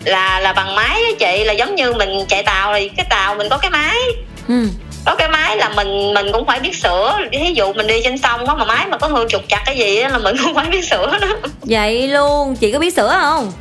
là 0.06 0.40
là 0.40 0.54
bằng 0.54 0.76
máy 0.76 1.02
á 1.04 1.12
chị 1.20 1.44
là 1.44 1.54
giống 1.54 1.76
như 1.76 1.94
mình 1.94 2.10
chạy 2.30 2.44
tàu 2.44 2.74
thì 2.74 2.90
cái 2.90 3.06
tàu 3.10 3.36
mình 3.36 3.48
có 3.50 3.58
cái 3.58 3.72
máy. 3.72 3.98
Ừ. 4.48 4.68
Có 5.06 5.16
cái 5.16 5.30
máy 5.30 5.58
là 5.58 5.70
mình 5.70 6.14
mình 6.14 6.26
cũng 6.34 6.46
phải 6.46 6.60
biết 6.60 6.76
sửa. 6.76 7.18
Ví 7.32 7.54
dụ 7.54 7.74
mình 7.74 7.88
đi 7.88 8.02
trên 8.04 8.18
sông 8.18 8.48
có 8.48 8.56
mà 8.56 8.66
máy 8.66 8.88
mà 8.88 8.98
có 8.98 9.08
hư 9.08 9.28
trục 9.30 9.42
chặt 9.50 9.62
cái 9.66 9.78
gì 9.78 9.98
á 9.98 10.10
là 10.10 10.18
mình 10.18 10.36
cũng 10.44 10.56
phải 10.56 10.70
biết 10.70 10.90
sửa 10.90 11.20
đó. 11.22 11.28
Vậy 11.62 12.08
luôn 12.08 12.56
chị 12.56 12.72
có 12.72 12.80
biết 12.80 12.96
sửa 12.96 13.18
không? 13.22 13.52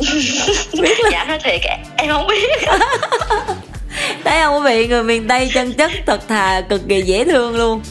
Dạ 1.12 1.24
nói 1.24 1.38
thiệt 1.44 1.60
em 1.96 2.08
không 2.08 2.26
biết. 2.26 2.50
Thấy 4.24 4.40
không 4.42 4.54
quý 4.54 4.60
vị 4.64 4.86
người 4.86 5.02
miền 5.02 5.28
tây 5.28 5.50
chân 5.54 5.72
chất 5.72 5.90
thật 6.06 6.28
thà 6.28 6.60
cực 6.68 6.80
kỳ 6.88 7.02
dễ 7.02 7.24
thương 7.24 7.56
luôn. 7.56 7.82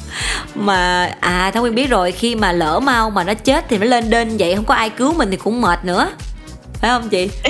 Mà 0.55 1.11
à 1.19 1.51
thông 1.53 1.61
nguyên 1.61 1.75
biết 1.75 1.89
rồi 1.89 2.11
khi 2.11 2.35
mà 2.35 2.51
lỡ 2.51 2.79
mau 2.79 3.09
mà 3.09 3.23
nó 3.23 3.33
chết 3.33 3.65
thì 3.69 3.77
nó 3.77 3.85
lên 3.85 4.09
đên 4.09 4.37
vậy 4.37 4.55
không 4.55 4.65
có 4.65 4.73
ai 4.73 4.89
cứu 4.89 5.13
mình 5.13 5.31
thì 5.31 5.37
cũng 5.37 5.61
mệt 5.61 5.85
nữa 5.85 6.09
phải 6.81 6.91
không 6.91 7.09
chị? 7.09 7.29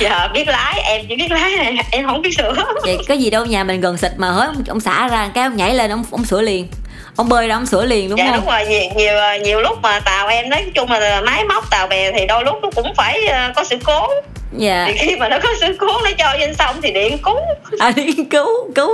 Dạ 0.00 0.28
biết 0.34 0.48
lái 0.48 0.80
em 0.80 1.06
chỉ 1.08 1.16
biết 1.16 1.30
lái 1.30 1.56
này 1.56 1.76
em 1.90 2.06
không 2.06 2.22
biết 2.22 2.36
sửa. 2.36 2.54
Vậy 2.84 2.98
có 3.08 3.14
gì 3.14 3.30
đâu 3.30 3.44
nhà 3.44 3.64
mình 3.64 3.80
gần 3.80 3.98
xịt 3.98 4.12
mà 4.16 4.30
hới 4.30 4.46
ông, 4.46 4.64
ông 4.68 4.80
xả 4.80 5.08
ra 5.08 5.30
cái 5.34 5.44
ông 5.44 5.56
nhảy 5.56 5.74
lên 5.74 5.90
ông 5.90 6.04
ông 6.10 6.24
sửa 6.24 6.40
liền. 6.40 6.68
Ông 7.16 7.28
bơi 7.28 7.48
ra 7.48 7.56
ông 7.56 7.66
sửa 7.66 7.84
liền 7.84 8.10
đúng 8.10 8.18
dạ 8.18 8.24
không? 8.26 8.36
đúng 8.36 8.46
rồi 8.46 8.66
nhiều, 8.66 8.90
nhiều 8.96 9.14
nhiều 9.44 9.60
lúc 9.60 9.78
mà 9.82 10.00
tàu 10.00 10.28
em 10.28 10.50
nói 10.50 10.64
chung 10.74 10.90
là 10.90 11.20
máy 11.20 11.44
móc 11.44 11.70
tàu 11.70 11.86
bè 11.86 12.12
thì 12.12 12.26
đôi 12.26 12.44
lúc 12.44 12.56
nó 12.62 12.70
cũng 12.74 12.94
phải 12.96 13.26
ờ, 13.26 13.52
có 13.56 13.64
sự 13.64 13.76
cố. 13.84 14.08
Dạ. 14.56 14.84
Thì 14.88 14.98
khi 14.98 15.16
mà 15.16 15.28
nó 15.28 15.38
có 15.42 15.48
sự 15.60 15.76
cố 15.80 15.86
nó 15.86 16.10
cho 16.18 16.36
trên 16.38 16.54
sông 16.54 16.76
thì 16.82 16.90
điện 16.90 17.18
cứu 17.18 17.36
à 17.78 17.90
đi 17.96 18.12
cứu 18.30 18.72
cứu 18.74 18.90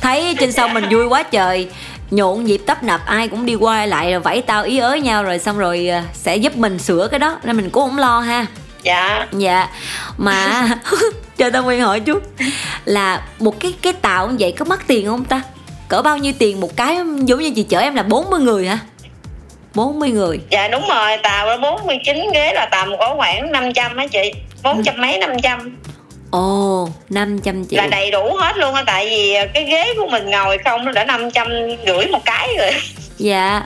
thấy 0.00 0.36
trên 0.40 0.52
sông 0.52 0.74
mình 0.74 0.84
vui 0.90 1.06
quá 1.06 1.22
trời 1.22 1.68
nhộn 2.14 2.44
nhịp 2.44 2.60
tấp 2.66 2.82
nập 2.82 3.00
ai 3.06 3.28
cũng 3.28 3.46
đi 3.46 3.54
qua 3.54 3.86
lại 3.86 4.10
rồi 4.10 4.20
vẫy 4.20 4.42
tao 4.42 4.62
ý 4.62 4.78
ới 4.78 5.00
nhau 5.00 5.24
rồi 5.24 5.38
xong 5.38 5.58
rồi 5.58 5.88
à, 5.88 6.04
sẽ 6.12 6.36
giúp 6.36 6.56
mình 6.56 6.78
sửa 6.78 7.08
cái 7.10 7.18
đó 7.18 7.38
nên 7.44 7.56
mình 7.56 7.70
cũng 7.70 7.82
không 7.82 7.98
lo 7.98 8.20
ha. 8.20 8.46
Dạ. 8.82 9.26
Dạ. 9.32 9.68
Mà 10.16 10.68
cho 11.36 11.50
tao 11.50 11.62
nguyên 11.62 11.80
hỏi 11.80 12.00
chút 12.00 12.22
là 12.84 13.22
một 13.38 13.60
cái 13.60 13.74
cái 13.82 13.92
tàu 13.92 14.28
như 14.28 14.36
vậy 14.38 14.52
có 14.52 14.64
mắc 14.64 14.84
tiền 14.86 15.06
không 15.06 15.24
ta? 15.24 15.42
Cỡ 15.88 16.02
bao 16.02 16.18
nhiêu 16.18 16.32
tiền 16.38 16.60
một 16.60 16.76
cái 16.76 16.96
giống 17.24 17.40
như 17.40 17.52
chị 17.56 17.62
chở 17.62 17.78
em 17.78 17.94
là 17.94 18.02
40 18.02 18.40
người 18.40 18.66
hả? 18.66 18.78
40 19.74 20.10
người. 20.10 20.40
Dạ 20.50 20.68
đúng 20.68 20.88
rồi 20.88 21.16
tàu 21.22 21.46
nó 21.46 21.56
49 21.56 22.16
ghế 22.34 22.52
là 22.54 22.66
tầm 22.66 22.88
có 22.98 23.14
khoảng 23.16 23.52
500 23.52 23.96
á 23.96 24.06
chị 24.06 24.32
bốn 24.62 24.82
trăm 24.84 25.00
mấy 25.00 25.18
500 25.18 25.76
ồ 26.34 26.88
500 27.10 27.64
triệu. 27.66 27.82
Là 27.82 27.86
đầy 27.86 28.10
đủ 28.10 28.34
hết 28.40 28.56
luôn 28.56 28.74
á 28.74 28.82
tại 28.86 29.06
vì 29.10 29.34
cái 29.54 29.64
ghế 29.64 29.94
của 29.96 30.06
mình 30.10 30.30
ngồi 30.30 30.58
không 30.64 30.84
nó 30.84 30.92
đã 30.92 31.04
500 31.04 31.48
rưỡi 31.86 32.06
một 32.06 32.24
cái 32.24 32.48
rồi. 32.58 32.70
Dạ. 33.18 33.62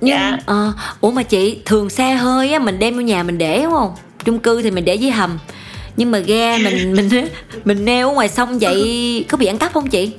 Nhưng 0.00 0.16
Dạ. 0.16 0.38
ờ, 0.46 0.72
ủa 1.00 1.10
mà 1.10 1.22
chị 1.22 1.58
thường 1.64 1.90
xe 1.90 2.12
hơi 2.12 2.52
á 2.52 2.58
mình 2.58 2.78
đem 2.78 2.94
vô 2.94 3.00
nhà 3.00 3.22
mình 3.22 3.38
để 3.38 3.60
đúng 3.62 3.72
không? 3.72 3.94
Chung 4.24 4.38
cư 4.38 4.62
thì 4.62 4.70
mình 4.70 4.84
để 4.84 4.94
dưới 4.94 5.10
hầm. 5.10 5.38
Nhưng 5.96 6.10
mà 6.10 6.18
ghe 6.18 6.58
mình 6.58 6.92
mình 6.96 7.28
mình 7.64 7.84
neo 7.84 8.08
ở 8.08 8.14
ngoài 8.14 8.28
sông 8.28 8.58
vậy 8.58 9.24
có 9.28 9.38
bị 9.38 9.46
ăn 9.46 9.58
cắp 9.58 9.72
không 9.72 9.88
chị 9.88 10.10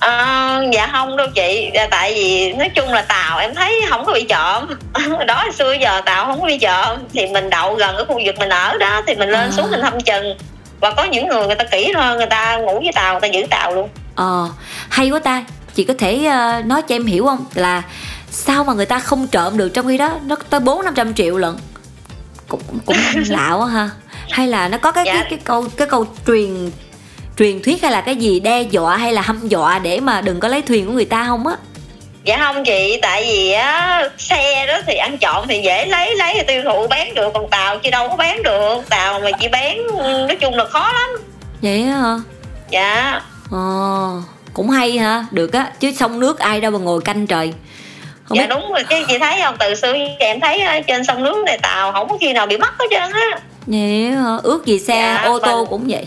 Ờ, 0.00 0.62
dạ 0.72 0.88
không 0.92 1.16
đâu 1.16 1.26
chị. 1.34 1.70
Dạ, 1.74 1.86
tại 1.90 2.14
vì 2.14 2.52
nói 2.52 2.68
chung 2.74 2.92
là 2.92 3.02
tàu 3.02 3.38
em 3.38 3.54
thấy 3.54 3.80
không 3.88 4.04
có 4.04 4.12
bị 4.12 4.26
trộm. 4.28 4.66
Đó 5.26 5.44
xưa 5.54 5.72
giờ 5.72 6.00
tàu 6.00 6.24
không 6.26 6.40
có 6.40 6.46
bị 6.46 6.58
trộm. 6.58 6.98
Thì 7.12 7.26
mình 7.26 7.50
đậu 7.50 7.74
gần 7.74 7.94
cái 7.96 8.04
khu 8.08 8.20
vực 8.26 8.38
mình 8.38 8.48
ở 8.48 8.76
đó 8.78 9.02
thì 9.06 9.14
mình 9.14 9.28
lên 9.30 9.40
À. 9.40 9.50
xuống 9.50 9.70
mình 9.70 9.80
thăm 9.80 10.00
chừng. 10.00 10.24
Và 10.80 10.90
có 10.96 11.04
những 11.04 11.28
người 11.28 11.46
người 11.46 11.54
ta 11.56 11.64
kỹ 11.64 11.92
hơn 11.96 12.16
người 12.16 12.26
ta 12.26 12.56
ngủ 12.56 12.80
với 12.80 12.92
tàu 12.94 13.12
người 13.12 13.20
ta 13.20 13.26
giữ 13.28 13.46
tàu 13.50 13.74
luôn. 13.74 13.88
Ờ 14.14 14.48
hay 14.90 15.10
quá 15.10 15.18
ta. 15.18 15.44
Chị 15.74 15.84
có 15.84 15.94
thể 15.98 16.24
ờ, 16.24 16.62
nói 16.64 16.82
cho 16.82 16.94
em 16.94 17.06
hiểu 17.06 17.26
không? 17.26 17.44
Là 17.54 17.82
sao 18.30 18.64
mà 18.64 18.72
người 18.72 18.86
ta 18.86 18.98
không 18.98 19.26
trộm 19.26 19.56
được 19.56 19.68
trong 19.68 19.88
khi 19.88 19.98
đó? 19.98 20.10
Nó 20.26 20.36
tới 20.50 20.60
bốn 20.60 20.84
năm 20.84 20.94
trăm 20.94 21.14
triệu 21.14 21.36
lận. 21.38 21.54
Cũng 22.48 22.60
cũng 22.86 22.96
lạ 23.28 23.52
quá 23.52 23.66
ha. 23.66 23.90
Hay 24.30 24.46
là 24.46 24.68
nó 24.68 24.78
có 24.78 24.92
cái 24.92 25.04
Dạ. 25.06 25.12
cái 25.14 25.24
cái 25.30 25.38
câu 25.44 25.64
cái 25.76 25.86
câu 25.90 26.06
truyền 26.26 26.70
truyền 27.38 27.62
thuyết 27.62 27.82
hay 27.82 27.90
là 27.92 28.00
cái 28.00 28.16
gì 28.16 28.40
đe 28.40 28.62
dọa 28.62 28.96
hay 28.96 29.12
là 29.12 29.22
hăm 29.22 29.48
dọa 29.48 29.78
để 29.78 30.00
mà 30.00 30.20
đừng 30.20 30.40
có 30.40 30.48
lấy 30.48 30.62
thuyền 30.62 30.86
của 30.86 30.92
người 30.92 31.04
ta 31.04 31.24
không 31.26 31.46
á? 31.46 31.54
Dạ 32.24 32.36
không 32.38 32.64
chị 32.64 32.98
tại 33.02 33.22
vì 33.24 33.52
á 33.52 34.02
xe 34.18 34.66
đó 34.66 34.78
thì 34.86 34.94
ăn 34.94 35.18
trộm 35.18 35.44
thì 35.48 35.60
dễ 35.64 35.86
lấy 35.86 36.16
lấy 36.16 36.34
thì 36.36 36.42
tiêu 36.46 36.62
thụ 36.64 36.86
bán 36.88 37.14
được 37.14 37.30
còn 37.34 37.50
tàu 37.50 37.78
chứ 37.78 37.90
đâu 37.90 38.08
có 38.08 38.16
bán 38.16 38.42
được. 38.42 38.82
Tàu 38.90 39.20
mà 39.20 39.30
chị 39.40 39.48
bán 39.48 39.86
nói 40.26 40.36
chung 40.40 40.54
là 40.54 40.64
khó 40.64 40.92
lắm. 40.92 41.10
Vậy 41.62 41.82
hả? 41.82 42.14
Dạ. 42.70 43.20
Ờ, 43.50 44.10
cũng 44.54 44.70
hay 44.70 44.98
ha, 44.98 45.24
được 45.30 45.52
á, 45.52 45.72
chứ 45.80 45.92
sông 45.96 46.20
nước 46.20 46.38
ai 46.38 46.60
đâu 46.60 46.70
mà 46.70 46.78
ngồi 46.78 47.00
canh 47.00 47.26
trời. 47.26 47.52
Không 48.24 48.36
dạ 48.38 48.42
biết, 48.42 48.48
đúng 48.50 48.72
rồi 48.72 48.84
cái 48.88 49.04
chị 49.08 49.18
thấy 49.18 49.40
không? 49.42 49.56
Từ 49.58 49.74
xưa 49.74 49.92
em 50.18 50.40
thấy 50.40 50.62
trên 50.86 51.04
sông 51.04 51.22
nước 51.24 51.42
này 51.46 51.58
tàu 51.62 51.92
không 51.92 52.08
có 52.08 52.18
khi 52.20 52.32
nào 52.32 52.46
bị 52.46 52.56
mất 52.56 52.78
hết 52.78 52.86
trơn 52.90 53.12
á. 53.12 53.38
Vậy 53.66 54.10
hả? 54.10 54.36
ước 54.42 54.66
gì 54.66 54.78
xe 54.78 54.94
Dạ, 55.22 55.28
ô 55.28 55.38
tô 55.38 55.56
mình- 55.58 55.66
cũng 55.70 55.84
vậy. 55.88 56.06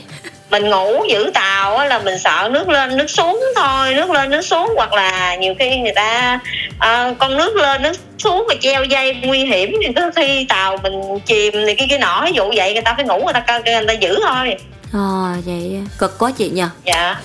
Mình 0.51 0.69
ngủ 0.69 1.03
giữ 1.09 1.31
tàu 1.33 1.75
á 1.77 1.85
là 1.85 1.99
mình 1.99 2.19
sợ 2.19 2.49
nước 2.51 2.69
lên 2.69 2.97
nước 2.97 3.09
xuống 3.09 3.41
thôi 3.55 3.93
nước 3.93 4.09
lên 4.09 4.29
nước 4.29 4.41
xuống 4.41 4.69
hoặc 4.75 4.93
là 4.93 5.35
nhiều 5.35 5.53
khi 5.59 5.77
người 5.79 5.93
ta 5.95 6.39
ờ, 6.79 7.13
con 7.19 7.37
nước 7.37 7.55
lên 7.55 7.81
nước 7.81 7.91
xuống 8.17 8.45
mà 8.49 8.55
treo 8.61 8.83
dây 8.83 9.13
nguy 9.23 9.45
hiểm 9.45 9.75
thì 9.87 9.93
có 9.95 10.11
khi 10.15 10.45
tàu 10.49 10.77
mình 10.83 11.19
chìm 11.25 11.53
thì 11.67 11.75
cái 11.75 11.87
cái 11.89 11.99
nọ 11.99 12.23
ví 12.25 12.31
dụ 12.35 12.43
vậy 12.55 12.73
người 12.73 12.81
ta 12.81 12.93
phải 12.95 13.05
ngủ 13.05 13.21
người 13.23 13.33
ta 13.33 13.39
coi 13.47 13.61
người 13.63 13.85
ta 13.87 13.93
giữ 13.93 14.19
thôi 14.27 14.55
Ờ, 14.93 15.33
vậy 15.45 15.75
á. 15.85 15.91
cực 15.99 16.19
quá 16.19 16.31
chị 16.37 16.49
nhờ. 16.49 16.69
dạ 16.85 17.15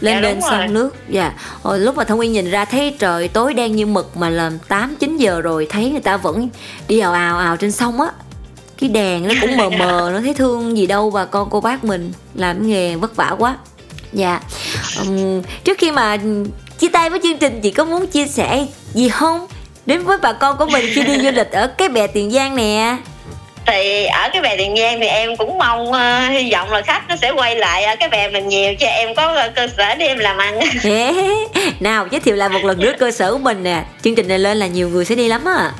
Lên 0.00 0.14
Dạ, 0.14 0.20
lên 0.20 0.40
sông 0.40 0.74
nước. 0.74 0.94
Dạ. 1.08 1.32
Hồi 1.62 1.78
lúc 1.78 1.96
mà 1.96 2.04
Thông 2.04 2.18
Nguyên 2.18 2.32
nhìn 2.32 2.50
ra 2.50 2.64
thấy 2.64 2.94
trời 2.98 3.28
tối 3.28 3.54
đen 3.54 3.76
như 3.76 3.86
mực 3.86 4.16
mà 4.16 4.30
là 4.30 4.50
8 4.68 4.96
9 5.00 5.16
giờ 5.16 5.40
rồi 5.40 5.66
thấy 5.70 5.90
người 5.90 6.00
ta 6.00 6.16
vẫn 6.16 6.48
đi 6.88 6.98
ào 7.00 7.12
ào 7.12 7.38
ào 7.38 7.56
trên 7.56 7.72
sông 7.72 8.00
á. 8.00 8.06
Cái 8.80 8.88
đèn 8.88 9.28
nó 9.28 9.34
cũng 9.40 9.56
mờ 9.56 9.70
mờ 9.70 10.10
nó 10.14 10.20
thấy 10.20 10.34
thương 10.34 10.76
gì 10.76 10.86
đâu 10.86 11.10
bà 11.10 11.24
con 11.24 11.50
cô 11.50 11.60
bác 11.60 11.84
mình. 11.84 12.12
Làm 12.34 12.68
nghề 12.68 12.96
vất 12.96 13.16
vả 13.16 13.34
quá. 13.38 13.56
Dạ. 14.12 14.40
Ừm, 14.98 15.42
trước 15.64 15.78
khi 15.78 15.90
mà 15.90 16.16
chia 16.78 16.88
tay 16.88 17.10
với 17.10 17.20
chương 17.22 17.38
trình 17.38 17.60
chị 17.60 17.70
có 17.70 17.84
muốn 17.84 18.06
chia 18.06 18.26
sẻ 18.26 18.66
gì 18.94 19.08
không? 19.08 19.46
Đến 19.86 20.04
với 20.04 20.18
bà 20.22 20.32
con 20.32 20.56
của 20.56 20.66
mình 20.66 20.84
khi 20.94 21.02
đi 21.02 21.18
du 21.18 21.30
lịch 21.30 21.52
ở 21.52 21.66
cái 21.66 21.88
bè 21.88 22.06
Tiền 22.06 22.30
Giang 22.30 22.56
nè. 22.56 22.96
Thì 23.66 24.06
ở 24.06 24.28
cái 24.32 24.42
bè 24.42 24.56
Tiền 24.56 24.76
Giang 24.76 25.00
thì 25.00 25.06
em 25.06 25.36
cũng 25.36 25.58
mong 25.58 25.92
ờ, 25.92 26.28
hy 26.28 26.52
vọng 26.52 26.70
là 26.70 26.82
khách 26.82 27.08
nó 27.08 27.16
sẽ 27.22 27.30
quay 27.30 27.56
lại 27.56 27.84
ở 27.84 27.96
cái 28.00 28.08
bè 28.08 28.30
mình 28.30 28.48
nhiều 28.48 28.74
cho 28.80 28.86
em 28.86 29.14
có 29.14 29.48
cơ 29.54 29.68
sở 29.76 29.94
để 29.94 30.06
em 30.06 30.18
làm 30.18 30.38
ăn. 30.38 30.60
Nào 31.80 32.06
giới 32.10 32.20
thiệu 32.20 32.36
lại 32.36 32.48
một 32.48 32.64
lần 32.64 32.78
nữa 32.78 32.92
cơ 32.98 33.10
sở 33.10 33.32
của 33.32 33.38
mình 33.38 33.62
nè. 33.62 33.84
Chương 34.02 34.14
trình 34.14 34.28
này 34.28 34.38
lên 34.38 34.56
là 34.56 34.66
nhiều 34.66 34.88
người 34.88 35.04
sẽ 35.04 35.14
đi 35.14 35.28
lắm 35.28 35.44
á. 35.44 35.72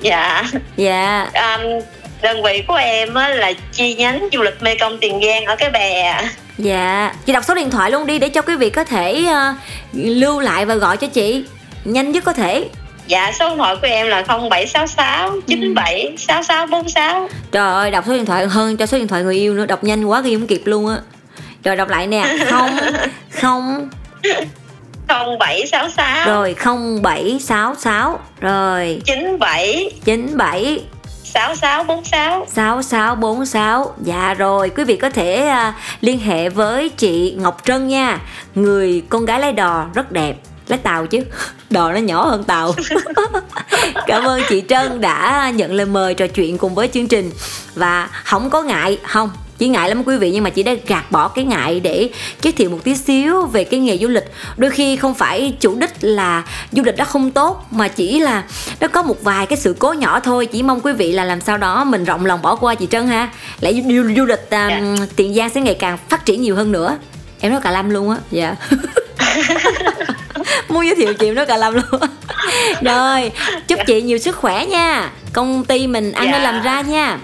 Dạ. 0.00 0.44
Dạ. 0.76 1.30
Um, 1.34 1.80
đơn 2.24 2.42
vị 2.42 2.62
của 2.66 2.74
em 2.74 3.14
á, 3.14 3.28
là 3.28 3.52
chi 3.72 3.94
nhánh 3.94 4.28
du 4.32 4.42
lịch 4.42 4.62
Mê 4.62 4.74
Công 4.74 4.98
Tiền 4.98 5.20
Giang 5.26 5.44
ở 5.44 5.56
cái 5.56 5.70
bè. 5.70 6.20
Dạ 6.58 7.12
chị 7.26 7.32
đọc 7.32 7.44
số 7.44 7.54
điện 7.54 7.70
thoại 7.70 7.90
luôn 7.90 8.06
đi 8.06 8.18
để 8.18 8.28
cho 8.28 8.42
quý 8.42 8.56
vị 8.56 8.70
có 8.70 8.84
thể 8.84 9.24
ờ, 9.32 9.54
lưu 9.92 10.40
lại 10.40 10.64
và 10.66 10.74
gọi 10.74 10.96
cho 10.96 11.06
chị. 11.06 11.44
Nhanh 11.84 12.12
nhất 12.12 12.24
có 12.24 12.32
thể. 12.32 12.64
Dạ 13.06 13.32
số 13.38 13.48
điện 13.48 13.58
thoại 13.58 13.76
của 13.76 13.86
em 13.86 14.08
là 14.08 14.22
0766 14.22 15.30
97 15.46 16.14
6646 16.18 17.28
trời 17.52 17.72
ơi 17.72 17.90
đọc 17.90 18.04
số 18.06 18.12
điện 18.12 18.26
thoại 18.26 18.46
hơn 18.46 18.76
cho 18.76 18.86
số 18.86 18.98
điện 18.98 19.08
thoại 19.08 19.22
người 19.22 19.34
yêu 19.36 19.54
nữa 19.54 19.66
đọc 19.66 19.84
nhanh 19.84 20.04
quá 20.04 20.20
ghi 20.20 20.34
không 20.34 20.46
kịp 20.46 20.62
luôn 20.64 20.88
á. 20.88 20.96
Rồi 21.64 21.76
đọc 21.76 21.88
lại 21.88 22.06
nè 22.06 22.24
không 22.50 22.70
không. 23.30 23.88
0766 25.08 26.26
rồi 26.26 26.54
không 26.54 27.02
bảy 27.02 27.38
sáu 27.40 27.74
sáu. 27.78 28.18
Rồi. 28.40 29.00
97 29.04 29.90
chín 30.04 30.36
bảy 30.36 30.80
6646 31.34 32.46
6646 32.48 33.94
Dạ 34.02 34.34
rồi 34.34 34.70
quý 34.70 34.84
vị 34.84 34.96
có 34.96 35.10
thể 35.10 35.52
uh, 35.68 35.74
liên 36.00 36.18
hệ 36.20 36.48
với 36.48 36.88
chị 36.88 37.34
Ngọc 37.38 37.62
Trân 37.64 37.88
nha. 37.88 38.20
Người 38.54 39.02
con 39.08 39.24
gái 39.24 39.40
lái 39.40 39.52
đò 39.52 39.86
rất 39.94 40.12
đẹp. 40.12 40.36
Lái 40.68 40.78
tàu 40.78 41.06
chứ. 41.06 41.20
Đò 41.70 41.92
nó 41.92 41.98
nhỏ 41.98 42.26
hơn 42.26 42.44
tàu. 42.44 42.74
Cảm 44.06 44.24
ơn 44.24 44.42
chị 44.48 44.62
Trân 44.68 45.00
đã 45.00 45.50
nhận 45.54 45.72
lời 45.72 45.86
mời 45.86 46.14
trò 46.14 46.26
chuyện 46.26 46.58
cùng 46.58 46.74
với 46.74 46.88
chương 46.88 47.08
trình. 47.08 47.30
Và 47.74 48.08
không 48.24 48.50
có 48.50 48.62
ngại 48.62 48.98
Không 49.02 49.30
chỉ 49.58 49.68
ngại 49.68 49.88
lắm 49.88 50.02
quý 50.06 50.16
vị 50.16 50.30
nhưng 50.30 50.44
mà 50.44 50.50
chị 50.50 50.62
đã 50.62 50.72
gạt 50.86 51.10
bỏ 51.10 51.28
cái 51.28 51.44
ngại 51.44 51.80
để 51.80 52.10
giới 52.42 52.52
thiệu 52.52 52.70
một 52.70 52.78
tí 52.84 52.94
xíu 52.96 53.46
về 53.46 53.64
cái 53.64 53.80
nghề 53.80 53.98
du 53.98 54.08
lịch. 54.08 54.24
Đôi 54.56 54.70
khi 54.70 54.96
không 54.96 55.14
phải 55.14 55.54
chủ 55.60 55.74
đích 55.76 55.90
là 56.00 56.42
du 56.72 56.82
lịch 56.82 56.96
đó 56.96 57.04
không 57.04 57.30
tốt 57.30 57.66
mà 57.70 57.88
chỉ 57.88 58.20
là 58.20 58.42
nó 58.80 58.88
có 58.88 59.02
một 59.02 59.22
vài 59.22 59.46
cái 59.46 59.58
sự 59.58 59.76
cố 59.78 59.92
nhỏ 59.92 60.20
thôi. 60.20 60.46
Chỉ 60.46 60.62
mong 60.62 60.80
quý 60.80 60.92
vị 60.92 61.12
là 61.12 61.24
làm 61.24 61.40
sao 61.40 61.58
đó 61.58 61.84
mình 61.84 62.04
rộng 62.04 62.26
lòng 62.26 62.42
bỏ 62.42 62.56
qua 62.56 62.74
chị 62.74 62.86
Trân 62.90 63.06
ha. 63.08 63.28
Lại 63.60 63.82
du, 63.88 64.14
du, 64.16 64.24
lịch 64.24 64.50
à, 64.50 64.68
Dạ. 64.68 65.06
Tiền 65.16 65.34
Giang 65.34 65.50
sẽ 65.50 65.60
ngày 65.60 65.74
càng 65.74 65.98
phát 66.08 66.24
triển 66.24 66.42
nhiều 66.42 66.56
hơn 66.56 66.72
nữa. 66.72 66.98
Em 67.40 67.52
nói 67.52 67.60
cả 67.64 67.70
lâm 67.70 67.90
luôn 67.90 68.10
á. 68.10 68.16
Dạ. 68.30 68.54
Muốn 70.68 70.86
giới 70.86 70.94
thiệu 70.94 71.14
chị 71.14 71.26
em 71.28 71.34
nói 71.34 71.46
cả 71.46 71.56
lâm 71.56 71.74
luôn 71.74 72.00
rồi 72.82 73.30
chúc 73.68 73.78
chị 73.86 74.02
nhiều 74.02 74.18
sức 74.18 74.36
khỏe 74.36 74.66
nha. 74.66 75.10
Công 75.32 75.64
ty 75.64 75.86
mình 75.86 76.12
ăn 76.12 76.24
Dạ. 76.26 76.32
nên 76.32 76.42
làm 76.42 76.62
ra 76.62 76.80
nha 76.80 77.18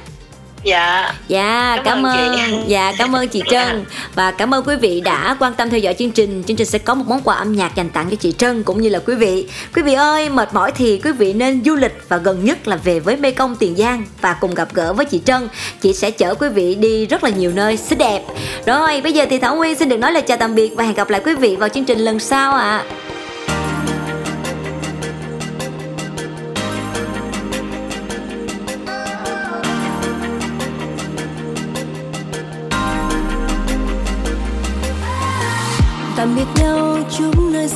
dạ. 0.65 1.15
Dạ 1.29 1.77
cảm, 1.77 1.85
Cảm 1.85 2.07
ơn 2.07 2.33
ơn. 2.33 2.65
Dạ 2.67 2.93
cảm 2.99 3.17
ơn 3.17 3.29
chị 3.29 3.43
Trân. 3.51 3.85
Và 4.15 4.31
cảm 4.31 4.55
ơn 4.55 4.65
quý 4.65 4.77
vị 4.77 5.01
đã 5.01 5.37
quan 5.41 5.55
tâm 5.55 5.71
theo 5.71 5.81
dõi 5.81 5.95
chương 5.95 6.11
trình. 6.11 6.43
Chương 6.47 6.57
trình 6.57 6.67
sẽ 6.67 6.79
có 6.79 6.95
một 6.95 7.05
món 7.09 7.21
quà 7.21 7.35
âm 7.35 7.53
nhạc 7.53 7.77
dành 7.77 7.91
tặng 7.91 8.11
cho 8.11 8.17
chị 8.17 8.33
Trân 8.33 8.63
cũng 8.63 8.83
như 8.83 8.89
là 8.89 8.99
quý 8.99 9.15
vị. 9.15 9.47
Quý 9.75 9.83
vị 9.83 9.95
ơi 9.95 10.31
mệt 10.31 10.55
mỏi 10.55 10.73
thì 10.73 11.01
quý 11.05 11.13
vị 11.13 11.33
nên 11.33 11.65
du 11.65 11.75
lịch 11.75 12.03
và 12.09 12.17
gần 12.17 12.45
nhất 12.45 12.69
là 12.69 12.77
về 12.77 13.01
với 13.01 13.17
Mê 13.17 13.31
Công 13.31 13.57
Tiền 13.57 13.77
Giang 13.77 14.05
và 14.21 14.33
cùng 14.33 14.55
gặp 14.55 14.69
gỡ 14.75 14.93
với 14.93 15.07
chị 15.07 15.21
Trân. 15.25 15.49
Chị 15.81 15.93
sẽ 15.93 16.11
chở 16.11 16.35
quý 16.35 16.49
vị 16.49 16.75
đi 16.75 17.07
rất 17.07 17.25
là 17.25 17.31
nhiều 17.31 17.53
nơi 17.55 17.77
xinh 17.77 17.99
đẹp. 17.99 18.23
Rồi 18.67 19.01
bây 19.01 19.13
giờ 19.13 19.27
thì 19.31 19.39
Thảo 19.39 19.57
Nguyên 19.57 19.77
xin 19.77 19.89
được 19.89 19.97
nói 19.97 20.13
lời 20.13 20.23
chào 20.23 20.37
tạm 20.37 20.55
biệt 20.55 20.73
và 20.77 20.85
hẹn 20.85 20.95
gặp 20.95 21.11
lại 21.11 21.21
quý 21.25 21.35
vị 21.35 21.57
vào 21.57 21.69
chương 21.69 21.85
trình 21.85 21.99
lần 21.99 22.19
sau 22.19 22.55
ạ. 22.55 22.85
tạm 22.89 23.20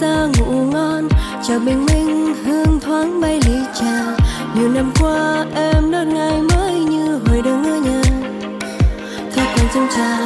ra 0.01 0.27
ngủ 0.39 0.53
ngon 0.73 1.09
chào 1.49 1.59
bình 1.59 1.87
minh 1.87 2.35
hương 2.45 2.81
thoáng 2.81 3.21
bay 3.21 3.41
ly 3.47 3.57
trà. 3.75 4.17
Nhiều 4.55 4.69
năm 4.69 4.93
qua 5.01 5.45
em 5.55 5.91
đón 5.91 6.15
ngày 6.15 6.43
mới 6.43 6.75
như 6.75 7.21
hồi 7.27 7.43
đang 7.43 7.65
ở 7.65 7.79
nhà. 7.79 8.03
Thói 9.37 9.47
quen 9.57 9.67
trong 9.75 9.89
trà, 9.97 10.19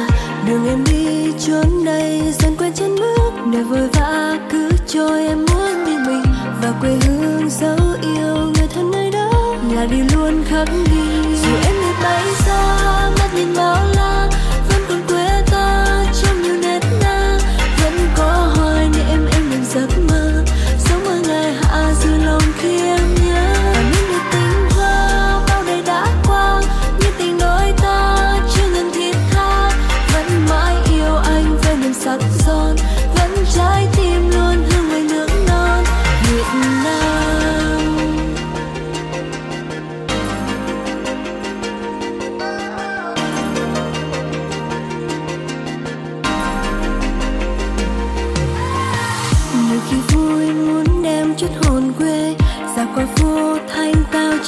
đường 0.47 0.67
em 0.67 0.83
đi 0.83 1.33
trốn 1.39 1.85
đây. 1.85 2.21
Dần 2.39 2.55
quen 2.57 2.71
chân 2.75 2.95
bước, 2.95 3.31
để 3.53 3.63
vội 3.63 3.89
vã 3.93 4.37
cứ 4.51 4.69
trôi. 4.87 5.27
Em 5.27 5.45
muốn 5.45 5.85
đi 5.85 5.93
mình 6.07 6.23
và 6.61 6.71
quê 6.81 6.97
hương 7.07 7.49
dấu 7.49 7.77
yêu. 8.01 8.35
Người 8.35 8.67
thân 8.75 8.91
nơi 8.91 9.11
đó 9.11 9.55
là 9.71 9.85
đi 9.85 9.97
luôn 10.15 10.43
khắc 10.49 10.67
ghi. 10.67 11.01
Dù 11.43 11.51
em 11.65 11.75
đi 11.81 12.03
bay 12.03 12.23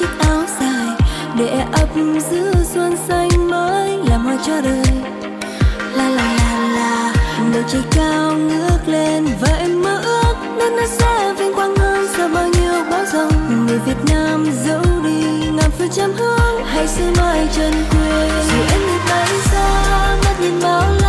chiếc 0.02 0.20
áo 0.20 0.44
dài 0.60 0.88
để 1.38 1.64
ấp 1.72 1.88
giữ 2.32 2.54
xuân 2.74 2.98
xanh 3.08 3.50
mới 3.50 3.98
làm 4.10 4.26
hoa 4.26 4.38
cho 4.46 4.62
đời. 4.62 4.84
La 5.96 6.10
la 6.10 6.34
la 6.38 6.68
la 6.76 7.14
đầu 7.54 7.64
trời 7.68 7.82
cao 7.92 8.34
ngước 8.34 8.88
lên 8.88 9.28
và 9.42 9.54
em 9.60 9.82
mơ 9.82 10.02
ước 10.04 10.34
nên 10.58 10.76
nó 10.76 10.84
sẽ 10.88 11.34
vinh 11.40 11.54
quang 11.54 11.76
hơn 11.76 12.08
sau 12.18 12.28
bao 12.28 12.48
nhiêu 12.48 12.74
bão 12.92 13.06
giông. 13.14 13.66
Người 13.68 13.80
Việt 13.86 13.98
Nam 14.10 14.46
dẫu 14.66 14.82
đi 15.04 15.24
ngàn 15.52 15.72
phương 15.78 15.90
trăm 15.90 16.14
hướng, 16.14 16.66
hãy 16.66 16.88
xưa 16.88 17.12
mãi 17.18 17.48
chân 17.56 17.74
quê. 17.92 18.30
Dù 18.48 18.58
em 18.72 18.80
đi 18.88 18.98
bay 19.10 19.28
xa, 19.52 20.18
mắt 20.24 20.36
nhìn 20.42 20.60
bao 20.64 21.01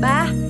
Ba. 0.00 0.49